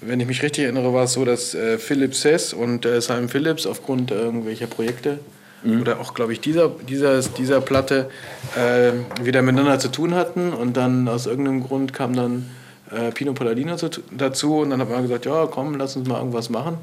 wenn 0.00 0.20
ich 0.20 0.26
mich 0.26 0.42
richtig 0.42 0.64
erinnere, 0.64 0.92
war 0.92 1.04
es 1.04 1.12
so, 1.12 1.24
dass 1.24 1.54
äh, 1.54 1.78
Philip 1.78 2.14
Sess 2.14 2.52
und 2.52 2.84
äh, 2.84 3.00
Simon 3.00 3.28
Phillips 3.28 3.66
aufgrund 3.66 4.10
irgendwelcher 4.10 4.66
Projekte 4.66 5.20
oder 5.64 6.00
auch, 6.00 6.14
glaube 6.14 6.32
ich, 6.32 6.40
dieser, 6.40 6.68
dieser, 6.68 7.20
dieser 7.20 7.60
Platte 7.60 8.10
äh, 8.56 8.92
wieder 9.24 9.42
miteinander 9.42 9.78
zu 9.78 9.88
tun 9.88 10.14
hatten 10.14 10.52
und 10.52 10.76
dann 10.76 11.08
aus 11.08 11.26
irgendeinem 11.26 11.62
Grund 11.62 11.92
kam 11.92 12.14
dann 12.14 12.50
äh, 12.90 13.10
Pino 13.12 13.32
Palladino 13.32 13.76
zu, 13.76 13.88
dazu 14.10 14.58
und 14.58 14.70
dann 14.70 14.80
hat 14.80 14.90
man 14.90 15.02
gesagt, 15.02 15.24
ja, 15.24 15.46
komm, 15.46 15.76
lass 15.76 15.96
uns 15.96 16.08
mal 16.08 16.18
irgendwas 16.18 16.50
machen. 16.50 16.78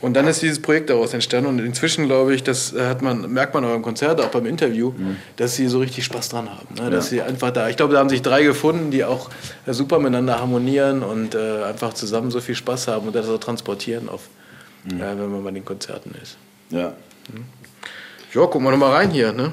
Und 0.00 0.14
dann 0.14 0.28
ist 0.28 0.42
dieses 0.42 0.62
Projekt 0.62 0.90
daraus 0.90 1.12
entstanden 1.12 1.48
und 1.48 1.58
inzwischen 1.58 2.06
glaube 2.06 2.32
ich, 2.32 2.44
das 2.44 2.72
äh, 2.72 2.86
hat 2.86 3.02
man, 3.02 3.32
merkt 3.32 3.54
man 3.54 3.64
auch 3.64 3.74
im 3.74 3.82
Konzert, 3.82 4.20
auch 4.20 4.28
beim 4.28 4.46
Interview, 4.46 4.92
dass 5.36 5.56
sie 5.56 5.66
so 5.66 5.80
richtig 5.80 6.04
Spaß 6.04 6.28
dran 6.28 6.48
haben. 6.48 6.74
Ne? 6.76 6.90
Dass 6.90 7.08
sie 7.08 7.20
einfach 7.20 7.50
da, 7.50 7.68
ich 7.68 7.76
glaube, 7.76 7.94
da 7.94 7.98
haben 7.98 8.08
sich 8.08 8.22
drei 8.22 8.44
gefunden, 8.44 8.92
die 8.92 9.04
auch 9.04 9.28
äh, 9.66 9.72
super 9.72 9.98
miteinander 9.98 10.38
harmonieren 10.38 11.02
und 11.02 11.34
äh, 11.34 11.64
einfach 11.64 11.94
zusammen 11.94 12.30
so 12.30 12.40
viel 12.40 12.54
Spaß 12.54 12.88
haben 12.88 13.08
und 13.08 13.16
das 13.16 13.26
so 13.26 13.38
transportieren, 13.38 14.08
auf, 14.08 14.28
äh, 14.86 15.00
wenn 15.00 15.32
man 15.32 15.42
bei 15.42 15.50
den 15.50 15.64
Konzerten 15.64 16.14
ist. 16.22 16.36
Ja. 16.70 16.92
Ja, 18.34 18.42
gucken 18.42 18.64
wir 18.64 18.70
noch 18.72 18.78
mal 18.78 18.92
rein 18.92 19.10
hier. 19.10 19.32
Ne? 19.32 19.52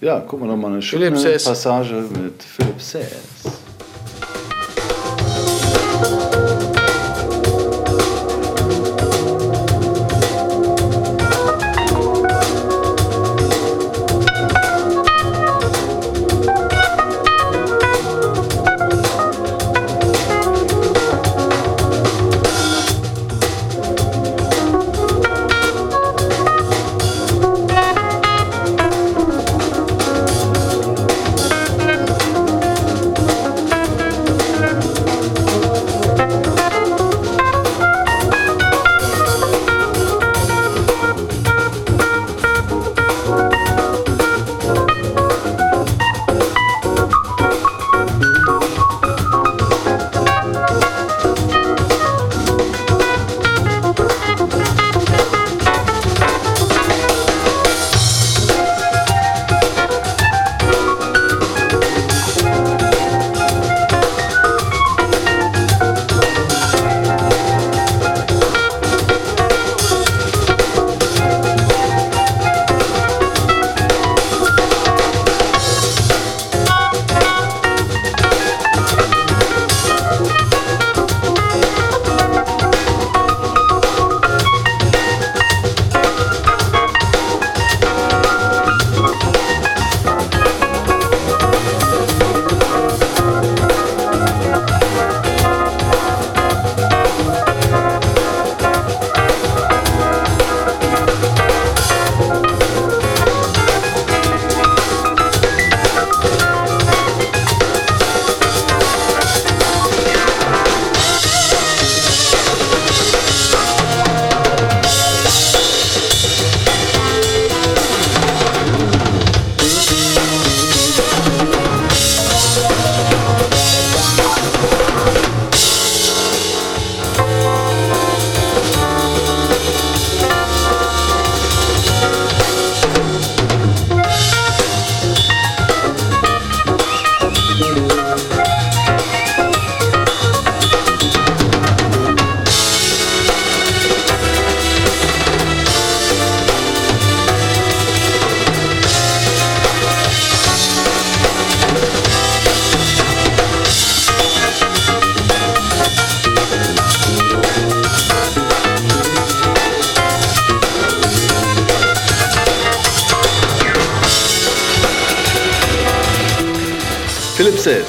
ja, 0.00 0.20
guck 0.20 0.40
mal 0.40 0.46
noch 0.46 0.56
mal 0.56 0.72
eine 0.72 0.82
schöne. 0.82 1.10
Passage 1.12 2.04
mit 2.22 2.42
Philipp 2.42 2.80
Sess. 2.80 3.65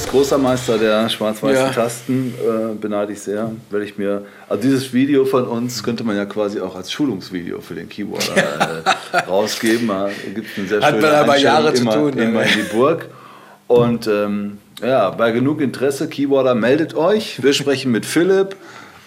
Großer 0.09 0.37
Meister 0.37 0.77
der 0.77 1.09
schwarz-weißen 1.09 1.65
Ja. 1.65 1.69
Tasten, 1.71 2.33
äh, 2.39 2.75
beneide 2.79 3.13
ich 3.13 3.21
sehr. 3.21 3.51
Werde 3.69 3.85
ich 3.85 3.97
mir, 3.97 4.25
also 4.47 4.61
dieses 4.61 4.93
Video 4.93 5.25
von 5.25 5.45
uns 5.45 5.83
könnte 5.83 6.03
man 6.03 6.15
ja 6.15 6.25
quasi 6.25 6.59
auch 6.59 6.75
als 6.75 6.91
Schulungsvideo 6.91 7.61
für 7.61 7.75
den 7.75 7.89
Keyboarder 7.89 8.85
äh, 9.13 9.17
rausgeben. 9.17 9.87
Da 9.87 10.09
gibt 10.33 10.47
es 10.51 10.57
eine 10.57 10.67
sehr 10.67 10.81
Hat 10.81 11.01
man 11.01 11.11
aber 11.11 11.37
Jahre 11.37 11.73
zu 11.73 11.81
immer, 11.83 11.93
tun, 11.93 12.13
ne? 12.15 12.23
immer 12.23 12.43
in 12.43 12.49
die 12.53 12.75
Burg. 12.75 13.07
Und 13.67 14.07
ähm, 14.07 14.59
ja, 14.81 15.09
bei 15.09 15.31
genug 15.31 15.59
Interesse, 15.61 16.07
Keyboarder, 16.07 16.55
meldet 16.55 16.93
euch. 16.95 17.43
Wir 17.43 17.53
sprechen 17.53 17.91
mit 17.91 18.05
Philipp 18.05 18.55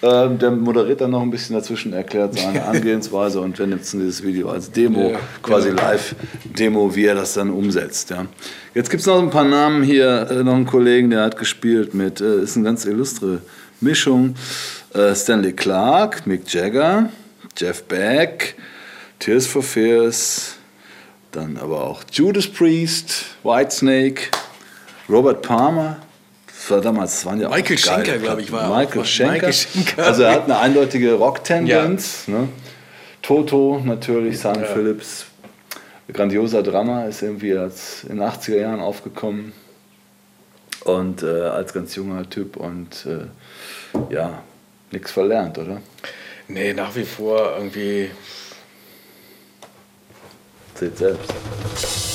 Ähm, 0.02 0.38
der 0.38 0.50
moderiert 0.50 1.02
dann 1.02 1.10
noch 1.10 1.20
ein 1.20 1.30
bisschen 1.30 1.56
dazwischen, 1.56 1.92
erklärt 1.92 2.38
seine 2.38 2.64
Angehensweise 2.66 3.40
und 3.40 3.58
wir 3.58 3.66
nutzen 3.66 4.00
dieses 4.00 4.22
Video 4.22 4.48
als 4.48 4.70
Demo, 4.70 5.10
Ja, 5.10 5.18
quasi 5.42 5.70
genau. 5.70 5.82
Live-Demo, 5.82 6.94
wie 6.94 7.04
er 7.04 7.14
das 7.14 7.34
dann 7.34 7.50
umsetzt. 7.50 8.08
Ja. 8.10 8.26
Jetzt 8.74 8.88
gibt 8.88 9.02
es 9.02 9.06
noch 9.06 9.20
ein 9.20 9.30
paar 9.30 9.44
Namen 9.44 9.82
hier, 9.82 10.30
äh, 10.30 10.42
noch 10.42 10.54
einen 10.54 10.64
Kollegen, 10.64 11.10
der 11.10 11.24
hat 11.24 11.36
gespielt 11.36 11.92
mit, 11.92 12.22
äh, 12.22 12.42
ist 12.42 12.56
eine 12.56 12.64
ganz 12.64 12.86
illustre 12.86 13.42
Mischung. 13.80 14.36
Äh, 14.94 15.14
Stanley 15.14 15.52
Clark, 15.52 16.26
Mick 16.26 16.50
Jagger, 16.52 17.10
Jeff 17.56 17.82
Beck, 17.82 18.56
Tears 19.18 19.46
for 19.46 19.62
Fears, 19.62 20.54
dann 21.30 21.58
aber 21.58 21.84
auch 21.84 22.02
Judas 22.10 22.46
Priest, 22.46 23.26
Whitesnake, 23.42 24.30
Robert 25.10 25.42
Palmer. 25.42 25.98
Das 26.60 26.70
war 26.72 26.80
damals, 26.82 27.24
waren 27.24 27.40
ja 27.40 27.48
auch 27.48 27.54
Michael 27.54 27.76
geile 27.76 28.04
Schenker, 28.04 28.18
glaub 28.18 28.38
ich, 28.38 28.52
war 28.52 28.70
auch- 28.70 28.76
Michael 28.76 29.04
Schenker. 29.06 29.32
Michael 29.32 29.52
Schenker. 29.54 30.06
Also 30.06 30.22
er 30.24 30.32
hat 30.32 30.44
eine 30.44 30.58
eindeutige 30.58 31.14
Rock-Tendenz. 31.14 32.28
Ne? 32.28 32.48
Toto 33.22 33.80
natürlich, 33.82 34.38
Simon 34.40 34.66
Phillips. 34.66 35.24
Grandioser 36.12 36.62
Drama 36.62 37.04
ist 37.04 37.22
irgendwie 37.22 37.56
als 37.56 38.04
in 38.04 38.16
den 38.18 38.28
80er 38.28 38.58
Jahren 38.60 38.80
aufgekommen. 38.80 39.52
Und 40.84 41.22
äh, 41.22 41.26
als 41.44 41.72
ganz 41.72 41.94
junger 41.94 42.28
Typ 42.28 42.56
und 42.56 43.06
äh, 43.06 44.12
ja, 44.12 44.42
nichts 44.90 45.12
verlernt, 45.12 45.56
oder? 45.56 45.80
Nee, 46.48 46.74
nach 46.74 46.94
wie 46.94 47.04
vor 47.04 47.54
irgendwie. 47.56 48.10
Seht 50.74 50.98
selbst. 50.98 52.09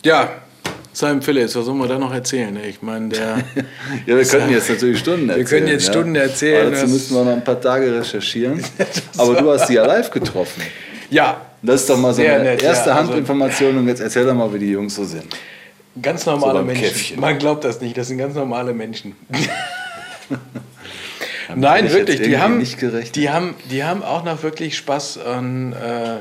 Ja, 0.04 0.30
Simon 0.92 1.22
Phillips, 1.22 1.54
was 1.54 1.66
soll 1.66 1.74
man 1.74 1.88
da 1.88 1.98
noch 1.98 2.12
erzählen? 2.12 2.58
Ich 2.68 2.82
meine, 2.82 3.10
der. 3.10 3.38
Ja, 4.06 4.16
wir 4.16 4.24
könnten 4.24 4.50
jetzt 4.50 4.68
natürlich 4.70 4.98
Stunden 4.98 5.28
erzählen. 5.28 5.46
können 5.46 5.68
jetzt 5.68 5.86
ja. 5.86 5.92
Stunden 5.92 6.14
erzählen, 6.16 6.66
Aber 6.66 6.76
dazu 6.76 6.88
müssten 6.88 7.14
wir 7.14 7.24
noch 7.24 7.32
ein 7.32 7.44
paar 7.44 7.60
Tage 7.60 7.98
recherchieren. 8.00 8.62
Aber 9.18 9.34
du 9.34 9.50
hast 9.50 9.66
sie 9.68 9.74
ja 9.74 9.86
live 9.86 10.10
getroffen. 10.10 10.62
ja, 11.10 11.40
Das 11.62 11.82
ist 11.82 11.90
doch 11.90 11.98
mal 11.98 12.12
so 12.14 12.22
eine 12.22 12.42
nett, 12.42 12.62
erste 12.62 12.90
ja, 12.90 12.96
also- 12.96 13.08
Handinformation 13.10 13.76
und 13.78 13.88
jetzt 13.88 14.00
erzähl 14.00 14.24
doch 14.26 14.34
mal, 14.34 14.52
wie 14.52 14.58
die 14.58 14.70
Jungs 14.70 14.94
so 14.96 15.04
sind. 15.04 15.24
ganz 16.00 16.24
normale 16.26 16.58
beim 16.60 16.66
Menschen. 16.68 16.84
Käffchen. 16.84 17.20
Man 17.20 17.38
glaubt 17.38 17.64
das 17.64 17.80
nicht, 17.80 17.96
das 17.96 18.08
sind 18.08 18.18
ganz 18.18 18.34
normale 18.34 18.72
Menschen. 18.72 19.14
Nein, 21.54 21.92
wirklich, 21.92 22.22
die 22.22 22.38
haben, 22.38 22.64
die, 23.14 23.30
haben, 23.30 23.54
die 23.70 23.82
haben 23.84 24.02
auch 24.04 24.22
noch 24.24 24.42
wirklich 24.44 24.76
Spaß 24.76 25.18
an, 25.18 25.72
äh, 25.72 26.16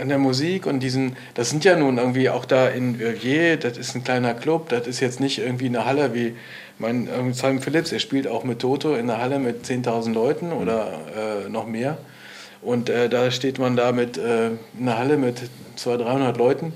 an 0.00 0.08
der 0.08 0.18
Musik 0.18 0.66
und 0.66 0.80
diesen, 0.80 1.16
das 1.34 1.50
sind 1.50 1.64
ja 1.64 1.76
nun 1.76 1.98
irgendwie 1.98 2.30
auch 2.30 2.44
da 2.44 2.68
in 2.68 2.96
Verviers, 2.96 3.58
das 3.60 3.78
ist 3.78 3.94
ein 3.94 4.04
kleiner 4.04 4.34
Club, 4.34 4.68
das 4.68 4.86
ist 4.86 5.00
jetzt 5.00 5.20
nicht 5.20 5.38
irgendwie 5.38 5.66
eine 5.66 5.84
Halle 5.84 6.14
wie 6.14 6.34
mein 6.78 7.08
ähm, 7.16 7.32
Simon 7.34 7.60
Phillips, 7.60 7.92
er 7.92 7.98
spielt 7.98 8.26
auch 8.26 8.44
mit 8.44 8.60
Toto 8.60 8.94
in 8.94 9.10
einer 9.10 9.20
Halle 9.20 9.38
mit 9.38 9.64
10.000 9.66 10.12
Leuten 10.14 10.52
oder 10.52 11.44
äh, 11.46 11.48
noch 11.48 11.66
mehr. 11.66 11.98
Und 12.62 12.88
äh, 12.88 13.08
da 13.08 13.30
steht 13.30 13.58
man 13.58 13.76
da 13.76 13.92
mit 13.92 14.16
äh, 14.18 14.48
in 14.48 14.56
einer 14.82 14.98
Halle 14.98 15.16
mit 15.16 15.36
200, 15.76 16.06
300 16.08 16.36
Leuten. 16.36 16.72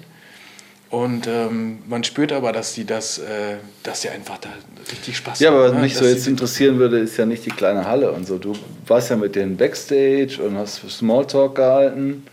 Und 0.91 1.27
ähm, 1.27 1.79
man 1.89 2.05
spürt 2.05 2.33
aber, 2.33 2.53
dass 2.53 2.75
die 2.75 2.85
das, 2.85 3.19
äh, 3.19 3.57
dass 3.83 4.01
die 4.03 4.09
einfach 4.11 4.39
da 4.39 4.49
richtig 4.91 5.17
Spaß 5.17 5.41
Ja, 5.41 5.51
aber 5.51 5.65
was 5.65 5.73
ne? 5.75 5.81
mich 5.81 5.95
so 5.95 6.01
Dass 6.05 6.13
jetzt 6.13 6.27
die- 6.27 6.31
interessieren 6.31 6.79
würde, 6.79 6.99
ist 6.99 7.17
ja 7.17 7.27
nicht 7.27 7.45
die 7.45 7.51
kleine 7.51 7.87
Halle 7.87 8.13
und 8.13 8.27
so. 8.27 8.39
Du 8.39 8.53
warst 8.87 9.11
ja 9.11 9.17
mit 9.17 9.35
denen 9.35 9.57
Backstage 9.57 10.39
und 10.47 10.57
hast 10.57 10.89
Smalltalk 10.89 11.57
gehalten 11.57 12.25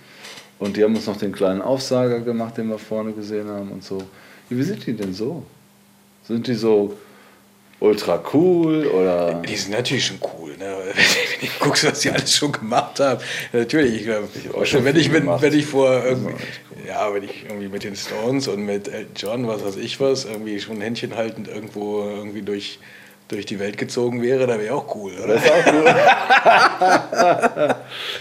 und 0.63 0.77
die 0.77 0.83
haben 0.83 0.95
uns 0.95 1.07
noch 1.07 1.17
den 1.17 1.31
kleinen 1.31 1.61
Aufsager 1.61 2.21
gemacht, 2.21 2.57
den 2.57 2.69
wir 2.69 2.77
vorne 2.77 3.11
gesehen 3.11 3.49
haben 3.49 3.71
und 3.71 3.83
so. 3.83 4.01
Wie 4.49 4.63
sind 4.63 4.85
die 4.85 4.93
denn 4.93 5.13
so? 5.13 5.43
Sind 6.25 6.47
die 6.47 6.53
so 6.53 6.97
ultra 7.79 8.23
cool 8.33 8.87
oder? 8.87 9.41
Die 9.47 9.55
sind 9.55 9.71
natürlich 9.71 10.05
schon 10.05 10.19
cool, 10.21 10.55
ne? 10.57 10.77
wenn 10.85 11.49
du 11.49 11.53
guckst, 11.59 11.83
was 11.85 11.99
die 11.99 12.09
alles 12.09 12.35
schon 12.35 12.53
gemacht 12.53 12.99
haben. 12.99 13.21
Natürlich, 13.51 13.95
ich, 13.95 14.03
glaub, 14.05 14.23
auch 14.55 14.65
schon 14.65 14.85
wenn, 14.85 14.95
ich 14.95 15.11
mit, 15.11 15.25
wenn 15.25 15.53
ich 15.53 15.65
vor 15.65 16.03
irgendwie, 16.05 16.33
ja, 16.87 17.13
wenn 17.13 17.23
ich 17.23 17.43
irgendwie 17.47 17.67
mit 17.67 17.83
den 17.83 17.95
Stones 17.97 18.47
und 18.47 18.65
mit 18.65 18.87
Elton 18.87 19.11
John, 19.15 19.47
was 19.47 19.65
weiß 19.65 19.75
ich 19.75 19.99
was, 19.99 20.23
irgendwie 20.25 20.61
schon 20.61 20.79
Händchen 20.79 21.15
haltend 21.15 21.49
irgendwo 21.49 22.03
irgendwie 22.03 22.41
durch, 22.41 22.79
durch 23.27 23.45
die 23.45 23.59
Welt 23.59 23.77
gezogen 23.77 24.21
wäre, 24.21 24.47
da 24.47 24.57
wäre 24.57 24.75
auch 24.75 24.95
cool, 24.95 25.11
oder? 25.21 25.33
Das 25.33 25.43
ist 25.43 25.51
auch 25.51 25.73
cool. 25.73 25.85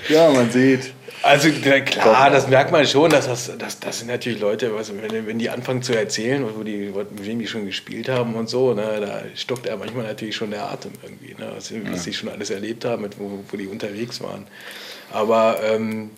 ja, 0.15 0.31
man 0.31 0.51
sieht. 0.51 0.93
Also 1.23 1.51
klar, 1.51 2.31
das 2.31 2.49
merkt 2.49 2.73
man 2.73 2.87
schon, 2.87 3.11
dass 3.11 3.27
das, 3.27 3.57
das, 3.57 3.79
das 3.79 3.99
sind 4.01 4.09
natürlich 4.09 4.41
Leute, 4.41 4.75
was, 4.75 4.93
wenn, 4.93 5.27
wenn 5.27 5.39
die 5.39 5.51
anfangen 5.51 5.83
zu 5.83 5.97
erzählen, 5.97 6.45
wo 6.57 6.63
die, 6.65 6.93
mit 6.93 7.25
wem 7.25 7.39
die 7.39 7.47
schon 7.47 7.65
gespielt 7.65 8.09
haben 8.09 8.35
und 8.35 8.49
so, 8.49 8.75
ne, 8.75 9.01
da 9.01 9.23
stockt 9.37 9.67
er 9.67 9.77
manchmal 9.77 10.05
natürlich 10.05 10.35
schon 10.35 10.51
der 10.51 10.69
Atem 10.71 10.93
irgendwie, 11.03 11.35
ne, 11.35 11.53
was, 11.55 11.73
was 11.73 12.05
sie 12.05 12.13
schon 12.13 12.29
alles 12.29 12.51
erlebt 12.51 12.85
haben, 12.85 13.03
mit, 13.03 13.19
wo, 13.21 13.45
wo 13.49 13.57
die 13.57 13.69
unterwegs 13.69 14.21
waren. 14.21 14.47
Aber 15.13 15.59
ähm, 15.63 16.11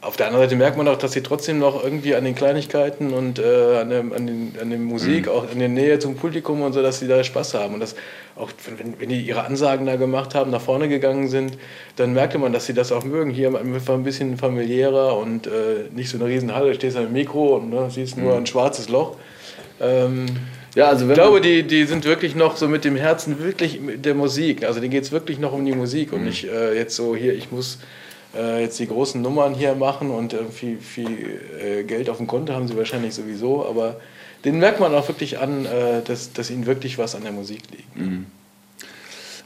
auf 0.00 0.16
der 0.16 0.26
anderen 0.26 0.44
Seite 0.44 0.56
merkt 0.56 0.76
man 0.76 0.86
auch, 0.86 0.96
dass 0.96 1.12
sie 1.12 1.22
trotzdem 1.22 1.58
noch 1.58 1.82
irgendwie 1.82 2.14
an 2.14 2.24
den 2.24 2.34
Kleinigkeiten 2.34 3.12
und 3.12 3.38
äh, 3.38 3.78
an, 3.80 3.90
der, 3.90 4.00
an, 4.00 4.26
den, 4.26 4.54
an 4.60 4.70
der 4.70 4.78
Musik, 4.78 5.26
auch 5.28 5.50
an 5.50 5.58
der 5.58 5.68
Nähe 5.68 5.98
zum 5.98 6.14
Publikum 6.14 6.62
und 6.62 6.72
so, 6.72 6.82
dass 6.82 7.00
sie 7.00 7.08
da 7.08 7.24
Spaß 7.24 7.54
haben. 7.54 7.74
Und 7.74 7.80
das 7.80 7.96
auch, 8.36 8.50
wenn, 8.78 9.00
wenn 9.00 9.08
die 9.08 9.20
ihre 9.20 9.44
Ansagen 9.44 9.86
da 9.86 9.96
gemacht 9.96 10.34
haben, 10.34 10.50
nach 10.52 10.60
vorne 10.60 10.88
gegangen 10.88 11.28
sind, 11.28 11.58
dann 11.96 12.12
merkte 12.12 12.38
man, 12.38 12.52
dass 12.52 12.66
sie 12.66 12.74
das 12.74 12.92
auch 12.92 13.04
mögen. 13.04 13.30
Hier 13.30 13.48
einfach 13.58 13.94
ein 13.94 14.04
bisschen 14.04 14.36
familiärer 14.36 15.16
und 15.16 15.46
äh, 15.48 15.50
nicht 15.92 16.10
so 16.10 16.18
eine 16.18 16.26
riesen 16.26 16.54
Halle, 16.54 16.74
stehst 16.74 16.96
am 16.96 17.12
Mikro 17.12 17.56
und 17.56 17.70
ne, 17.70 17.88
siehst 17.90 18.16
nur 18.16 18.36
ein 18.36 18.46
schwarzes 18.46 18.88
Loch. 18.88 19.16
Ähm, 19.80 20.26
Ja, 20.74 20.88
also 20.90 21.08
ich 21.08 21.14
glaube, 21.14 21.40
die, 21.40 21.64
die 21.64 21.84
sind 21.86 22.04
wirklich 22.04 22.36
noch 22.36 22.56
so 22.56 22.68
mit 22.68 22.84
dem 22.84 22.94
Herzen 22.94 23.40
wirklich 23.40 23.80
mit 23.80 24.04
der 24.04 24.14
Musik. 24.14 24.64
Also 24.64 24.78
denen 24.78 24.92
geht 24.92 25.02
es 25.02 25.10
wirklich 25.10 25.40
noch 25.40 25.52
um 25.52 25.64
die 25.64 25.74
Musik 25.74 26.12
und 26.12 26.24
nicht 26.24 26.44
äh, 26.44 26.74
jetzt 26.74 26.94
so 26.94 27.16
hier, 27.16 27.34
ich 27.34 27.50
muss 27.50 27.78
jetzt 28.34 28.78
die 28.78 28.86
großen 28.86 29.20
Nummern 29.20 29.54
hier 29.54 29.74
machen 29.74 30.10
und 30.10 30.34
äh, 30.34 30.44
viel, 30.46 30.78
viel 30.78 31.40
äh, 31.60 31.82
Geld 31.84 32.10
auf 32.10 32.18
dem 32.18 32.26
Konto 32.26 32.52
haben 32.52 32.68
sie 32.68 32.76
wahrscheinlich 32.76 33.14
sowieso, 33.14 33.66
aber 33.66 34.00
den 34.44 34.58
merkt 34.58 34.80
man 34.80 34.94
auch 34.94 35.08
wirklich 35.08 35.38
an, 35.38 35.64
äh, 35.64 36.02
dass, 36.02 36.32
dass 36.32 36.50
ihnen 36.50 36.66
wirklich 36.66 36.98
was 36.98 37.14
an 37.14 37.22
der 37.22 37.32
Musik 37.32 37.62
liegt. 37.70 37.96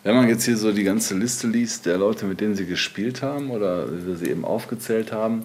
wenn 0.04 0.16
man 0.16 0.28
jetzt 0.28 0.44
hier 0.44 0.56
so 0.56 0.72
die 0.72 0.84
ganze 0.84 1.16
Liste 1.16 1.46
liest 1.46 1.86
der 1.86 1.96
Leute, 1.96 2.26
mit 2.26 2.40
denen 2.40 2.56
sie 2.56 2.66
gespielt 2.66 3.22
haben 3.22 3.50
oder 3.50 3.86
die 3.86 4.16
sie 4.16 4.30
eben 4.30 4.44
aufgezählt 4.44 5.12
haben, 5.12 5.44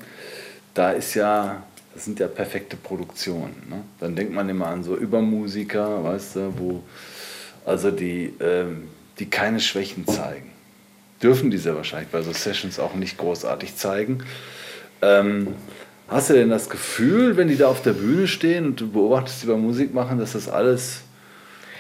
da 0.73 0.91
ist 0.91 1.13
ja, 1.13 1.63
das 1.93 2.06
sind 2.06 2.19
ja 2.19 2.28
perfekte 2.28 2.76
Produktionen. 2.76 3.56
Ne? 3.69 3.82
Dann 4.00 4.15
denkt 4.15 4.34
man 4.34 4.50
immer 4.50 4.67
an 4.67 4.84
so 4.84 4.95
Übermusiker, 4.95 6.04
weißt 6.04 6.36
du, 6.36 6.54
wo, 6.58 6.84
also 7.65 7.91
die, 7.91 8.34
ähm, 8.39 8.88
die 9.19 9.28
keine 9.28 9.60
Schwächen 9.60 10.08
zeigen. 10.08 10.57
Dürfen 11.21 11.51
die 11.51 11.58
sehr 11.58 11.75
wahrscheinlich 11.75 12.10
bei 12.10 12.21
so 12.21 12.32
Sessions 12.32 12.80
auch 12.80 12.93
nicht 12.93 13.17
großartig 13.17 13.75
zeigen. 13.75 14.19
Ähm, 15.01 15.47
hast 16.08 16.30
du 16.30 16.34
denn 16.34 16.49
das 16.49 16.69
Gefühl, 16.69 17.38
wenn 17.38 17.47
die 17.47 17.58
da 17.58 17.67
auf 17.67 17.82
der 17.82 17.93
Bühne 17.93 18.27
stehen 18.27 18.65
und 18.67 18.82
du 18.82 18.91
beobachtest 18.91 19.43
die 19.43 19.47
beim 19.47 19.62
Musik 19.62 19.93
machen, 19.93 20.19
dass 20.19 20.34
das 20.34 20.49
alles 20.49 21.01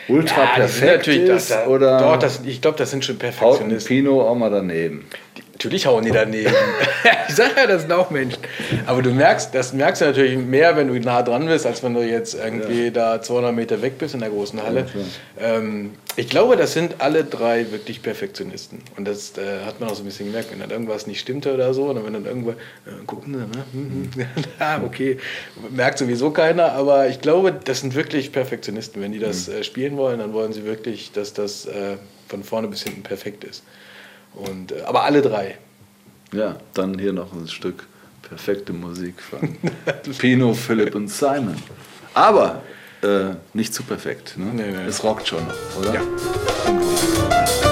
ultra 0.07 0.41
Ja, 0.43 0.55
perfekt 0.55 1.07
ist? 1.07 1.51
das, 1.51 1.67
oder 1.67 1.99
doch, 1.99 2.17
das, 2.17 2.41
ich 2.45 2.61
glaube, 2.61 2.77
das 2.77 2.91
sind 2.91 3.03
schon 3.05 3.17
Perfektionisten. 3.17 3.87
Pino 3.87 4.21
auch 4.21 4.35
mal 4.35 4.49
daneben? 4.49 5.05
Natürlich 5.57 5.87
hauen 5.87 6.05
die 6.05 6.11
daneben. 6.11 6.53
ich 7.29 7.33
sag 7.33 7.57
ja, 7.57 7.65
das 7.65 7.81
sind 7.81 7.91
auch 7.91 8.11
Menschen. 8.11 8.37
Aber 8.85 9.01
du 9.01 9.09
merkst, 9.09 9.55
das 9.55 9.73
merkst 9.73 10.03
du 10.03 10.05
natürlich 10.05 10.37
mehr, 10.37 10.77
wenn 10.77 10.87
du 10.87 10.99
nah 10.99 11.23
dran 11.23 11.47
bist, 11.47 11.65
als 11.65 11.81
wenn 11.81 11.95
du 11.95 12.01
jetzt 12.01 12.35
irgendwie 12.35 12.91
da 12.91 13.19
200 13.19 13.55
Meter 13.55 13.81
weg 13.81 13.97
bist 13.97 14.13
in 14.13 14.19
der 14.19 14.29
großen 14.29 14.61
Halle. 14.61 14.85
ähm, 15.39 15.93
ich 16.15 16.29
glaube, 16.29 16.57
das 16.57 16.73
sind 16.73 17.01
alle 17.01 17.23
drei 17.23 17.71
wirklich 17.71 18.03
Perfektionisten. 18.03 18.83
Und 18.97 19.07
das 19.07 19.35
äh, 19.39 19.65
hat 19.65 19.79
man 19.79 19.89
auch 19.89 19.95
so 19.95 20.03
ein 20.03 20.05
bisschen 20.05 20.27
gemerkt, 20.27 20.51
wenn 20.51 20.59
dann 20.59 20.69
irgendwas 20.69 21.07
nicht 21.07 21.19
stimmte 21.19 21.51
oder 21.51 21.73
so. 21.73 21.85
Und 21.85 22.05
wenn 22.05 22.13
dann 22.13 22.25
irgendwo, 22.27 22.51
äh, 22.51 22.53
gucken 23.07 23.33
sie, 23.33 23.39
ne? 23.39 23.65
Hm, 23.71 24.09
hm. 24.13 24.25
ah, 24.59 24.79
okay, 24.85 25.17
merkt 25.71 25.97
sowieso 25.97 26.29
keiner. 26.29 26.73
Aber 26.73 27.07
ich 27.07 27.19
glaube, 27.19 27.51
das 27.51 27.79
sind 27.79 27.95
wirklich 27.95 28.31
Perfektionisten. 28.31 29.01
Wenn 29.01 29.11
die 29.11 29.19
das 29.19 29.49
äh, 29.49 29.63
spielen 29.63 29.97
wollen, 29.97 30.19
dann 30.19 30.33
wollen 30.33 30.53
sie 30.53 30.65
wirklich, 30.65 31.13
dass 31.13 31.33
das 31.33 31.65
äh, 31.65 31.97
von 32.27 32.43
vorne 32.43 32.67
bis 32.67 32.83
hinten 32.83 33.01
perfekt 33.01 33.43
ist. 33.43 33.63
Und, 34.37 34.71
äh, 34.71 34.81
aber 34.81 35.03
alle 35.03 35.21
drei. 35.21 35.57
Ja, 36.31 36.57
dann 36.73 36.99
hier 36.99 37.13
noch 37.13 37.33
ein 37.33 37.47
Stück 37.47 37.87
perfekte 38.27 38.73
Musik 38.73 39.21
von 39.21 39.57
Pino, 40.17 40.53
Philipp 40.53 40.95
und 40.95 41.07
Simon. 41.09 41.55
Aber 42.13 42.61
äh, 43.01 43.35
nicht 43.53 43.73
zu 43.73 43.83
perfekt. 43.83 44.37
Ne? 44.37 44.45
Nee, 44.53 44.71
nee. 44.71 44.85
Es 44.85 45.03
rockt 45.03 45.27
schon 45.27 45.45
noch, 45.45 45.79
oder? 45.79 45.93
Ja. 45.93 46.01
Ja, 46.01 47.66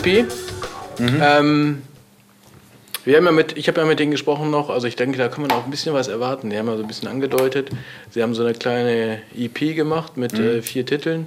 PSP. 0.00 0.24
Ähm, 1.20 1.82
wir 3.04 3.16
haben 3.16 3.24
ja 3.24 3.32
mit, 3.32 3.56
ich 3.56 3.68
habe 3.68 3.80
ja 3.80 3.86
mit 3.86 3.98
denen 3.98 4.10
gesprochen 4.10 4.50
noch, 4.50 4.68
also 4.68 4.86
ich 4.86 4.96
denke, 4.96 5.16
da 5.18 5.28
kann 5.28 5.42
man 5.42 5.50
auch 5.52 5.64
ein 5.64 5.70
bisschen 5.70 5.94
was 5.94 6.08
erwarten. 6.08 6.50
Die 6.50 6.58
haben 6.58 6.66
ja 6.68 6.76
so 6.76 6.82
ein 6.82 6.86
bisschen 6.88 7.08
angedeutet. 7.08 7.70
Sie 8.10 8.22
haben 8.22 8.34
so 8.34 8.42
eine 8.44 8.54
kleine 8.54 9.20
EP 9.36 9.74
gemacht 9.74 10.16
mit 10.16 10.34
äh, 10.34 10.60
vier 10.62 10.84
Titeln. 10.84 11.26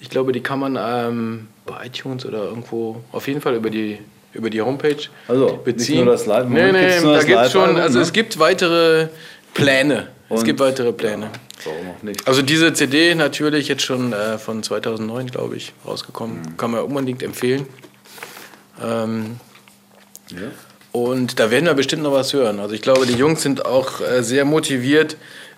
Ich 0.00 0.08
glaube, 0.08 0.32
die 0.32 0.40
kann 0.40 0.58
man 0.58 0.78
ähm, 0.80 1.48
bei 1.66 1.86
iTunes 1.86 2.24
oder 2.24 2.44
irgendwo, 2.44 3.02
auf 3.12 3.28
jeden 3.28 3.42
Fall 3.42 3.54
über 3.54 3.68
die, 3.68 3.98
über 4.32 4.48
die 4.48 4.62
Homepage 4.62 4.96
Also, 5.28 5.50
nicht 5.50 5.64
beziehen. 5.64 6.04
nur 6.04 6.14
das 6.14 6.24
Live- 6.24 6.48
Nee, 6.48 6.72
nee, 6.72 6.80
gibt's 6.86 7.02
nur 7.02 7.12
da 7.12 7.18
das 7.18 7.26
gibt 7.26 7.40
es 7.40 7.52
schon, 7.52 7.76
also 7.76 7.98
ne? 7.98 8.04
es 8.04 8.12
gibt 8.12 8.38
weitere 8.38 9.08
Pläne. 9.52 10.08
es 10.30 10.38
Und- 10.40 10.44
gibt 10.46 10.60
weitere 10.60 10.92
Pläne. 10.92 11.28
Warum 11.66 11.90
auch 11.90 12.02
nicht? 12.02 12.26
Also 12.26 12.40
diese 12.40 12.72
CD 12.72 13.14
natürlich 13.14 13.68
jetzt 13.68 13.82
schon 13.82 14.14
äh, 14.14 14.38
von 14.38 14.62
2009, 14.62 15.26
glaube 15.26 15.56
ich, 15.56 15.74
rausgekommen. 15.86 16.38
Mhm. 16.40 16.56
Kann 16.56 16.70
man 16.70 16.80
unbedingt 16.84 17.22
empfehlen. 17.22 17.66
Ähm, 18.82 19.36
Ja. 20.30 20.48
und 20.92 21.38
da 21.40 21.50
werden 21.50 21.66
wir 21.66 21.74
bestimmt 21.74 22.02
noch 22.02 22.12
was 22.12 22.32
hören. 22.32 22.60
Also 22.60 22.74
ich 22.74 22.82
glaube, 22.82 23.06
die 23.06 23.14
Jungs 23.14 23.42
sind 23.42 23.64
auch 23.66 24.00
äh, 24.00 24.22
sehr 24.22 24.44
motiviert, 24.44 25.16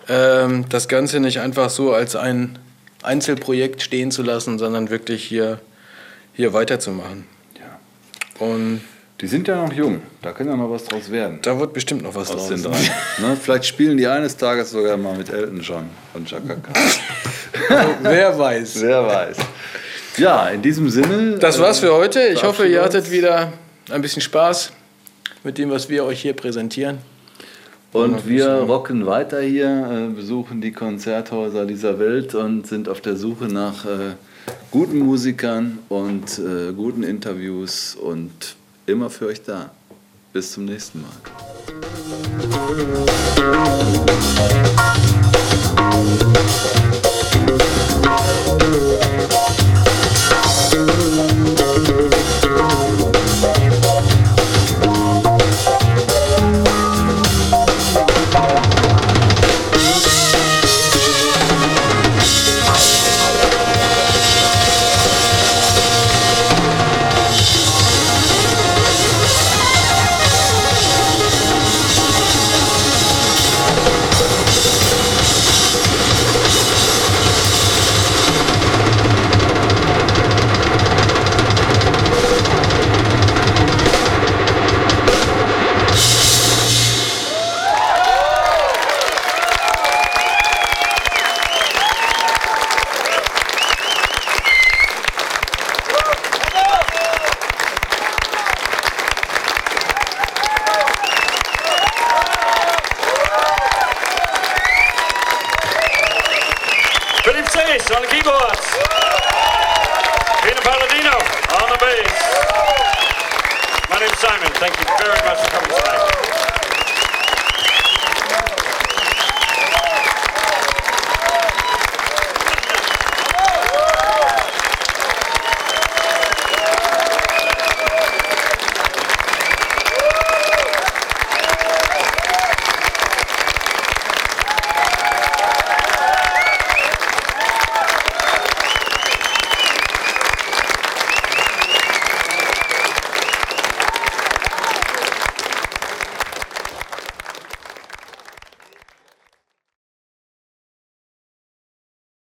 ähm, 0.09 0.65
das 0.69 0.87
Ganze 0.87 1.19
nicht 1.19 1.39
einfach 1.39 1.69
so 1.69 1.93
als 1.93 2.15
ein 2.15 2.59
Einzelprojekt 3.03 3.81
stehen 3.81 4.11
zu 4.11 4.23
lassen, 4.23 4.57
sondern 4.59 4.89
wirklich 4.89 5.23
hier, 5.23 5.59
hier 6.33 6.53
weiterzumachen. 6.53 7.25
Ja. 7.59 8.45
Und 8.45 8.81
Die 9.21 9.27
sind 9.27 9.47
ja 9.47 9.55
noch 9.65 9.71
jung, 9.73 10.01
da 10.21 10.31
kann 10.33 10.47
ja 10.47 10.55
noch 10.57 10.69
was 10.69 10.83
draus 10.85 11.09
werden. 11.11 11.39
da 11.43 11.57
wird 11.59 11.71
bestimmt 11.73 12.01
noch 12.03 12.15
was 12.15 12.29
Aus 12.31 12.47
draus. 12.47 12.49
den 12.49 12.63
drei. 12.63 12.79
ne? 13.19 13.37
Vielleicht 13.41 13.65
spielen 13.65 13.95
die 13.97 14.07
eines 14.07 14.35
Tages 14.35 14.71
sogar 14.71 14.97
mal 14.97 15.15
mit 15.15 15.29
Elton 15.29 15.61
John 15.61 15.89
und 16.13 16.27
Chaka 16.27 16.55
Khan. 16.55 16.73
Wer 18.03 18.37
weiß. 18.37 18.81
Wer 18.81 19.05
weiß. 19.05 19.37
Ja, 20.17 20.49
in 20.49 20.61
diesem 20.61 20.89
Sinne. 20.89 21.37
Das 21.39 21.59
war's 21.59 21.79
für 21.79 21.93
heute. 21.93 22.21
Ich 22.27 22.43
hoffe, 22.43 22.67
ihr 22.67 22.83
hattet 22.83 23.09
wieder 23.09 23.51
ein 23.89 24.01
bisschen 24.01 24.21
Spaß 24.21 24.71
mit 25.43 25.57
dem, 25.57 25.71
was 25.71 25.89
wir 25.89 26.05
euch 26.05 26.21
hier 26.21 26.33
präsentieren. 26.33 26.99
Und 27.91 28.27
wir 28.27 28.47
rocken 28.47 29.05
weiter 29.05 29.41
hier, 29.41 30.09
äh, 30.09 30.13
besuchen 30.13 30.61
die 30.61 30.71
Konzerthäuser 30.71 31.65
dieser 31.65 31.99
Welt 31.99 32.33
und 32.33 32.65
sind 32.65 32.89
auf 32.89 33.01
der 33.01 33.15
Suche 33.15 33.45
nach 33.45 33.85
äh, 33.85 34.15
guten 34.71 34.99
Musikern 34.99 35.79
und 35.89 36.39
äh, 36.39 36.73
guten 36.73 37.03
Interviews 37.03 37.95
und 37.95 38.55
immer 38.87 39.09
für 39.09 39.27
euch 39.27 39.43
da. 39.43 39.71
Bis 40.31 40.53
zum 40.53 40.65
nächsten 40.65 41.01
Mal. 41.01 41.11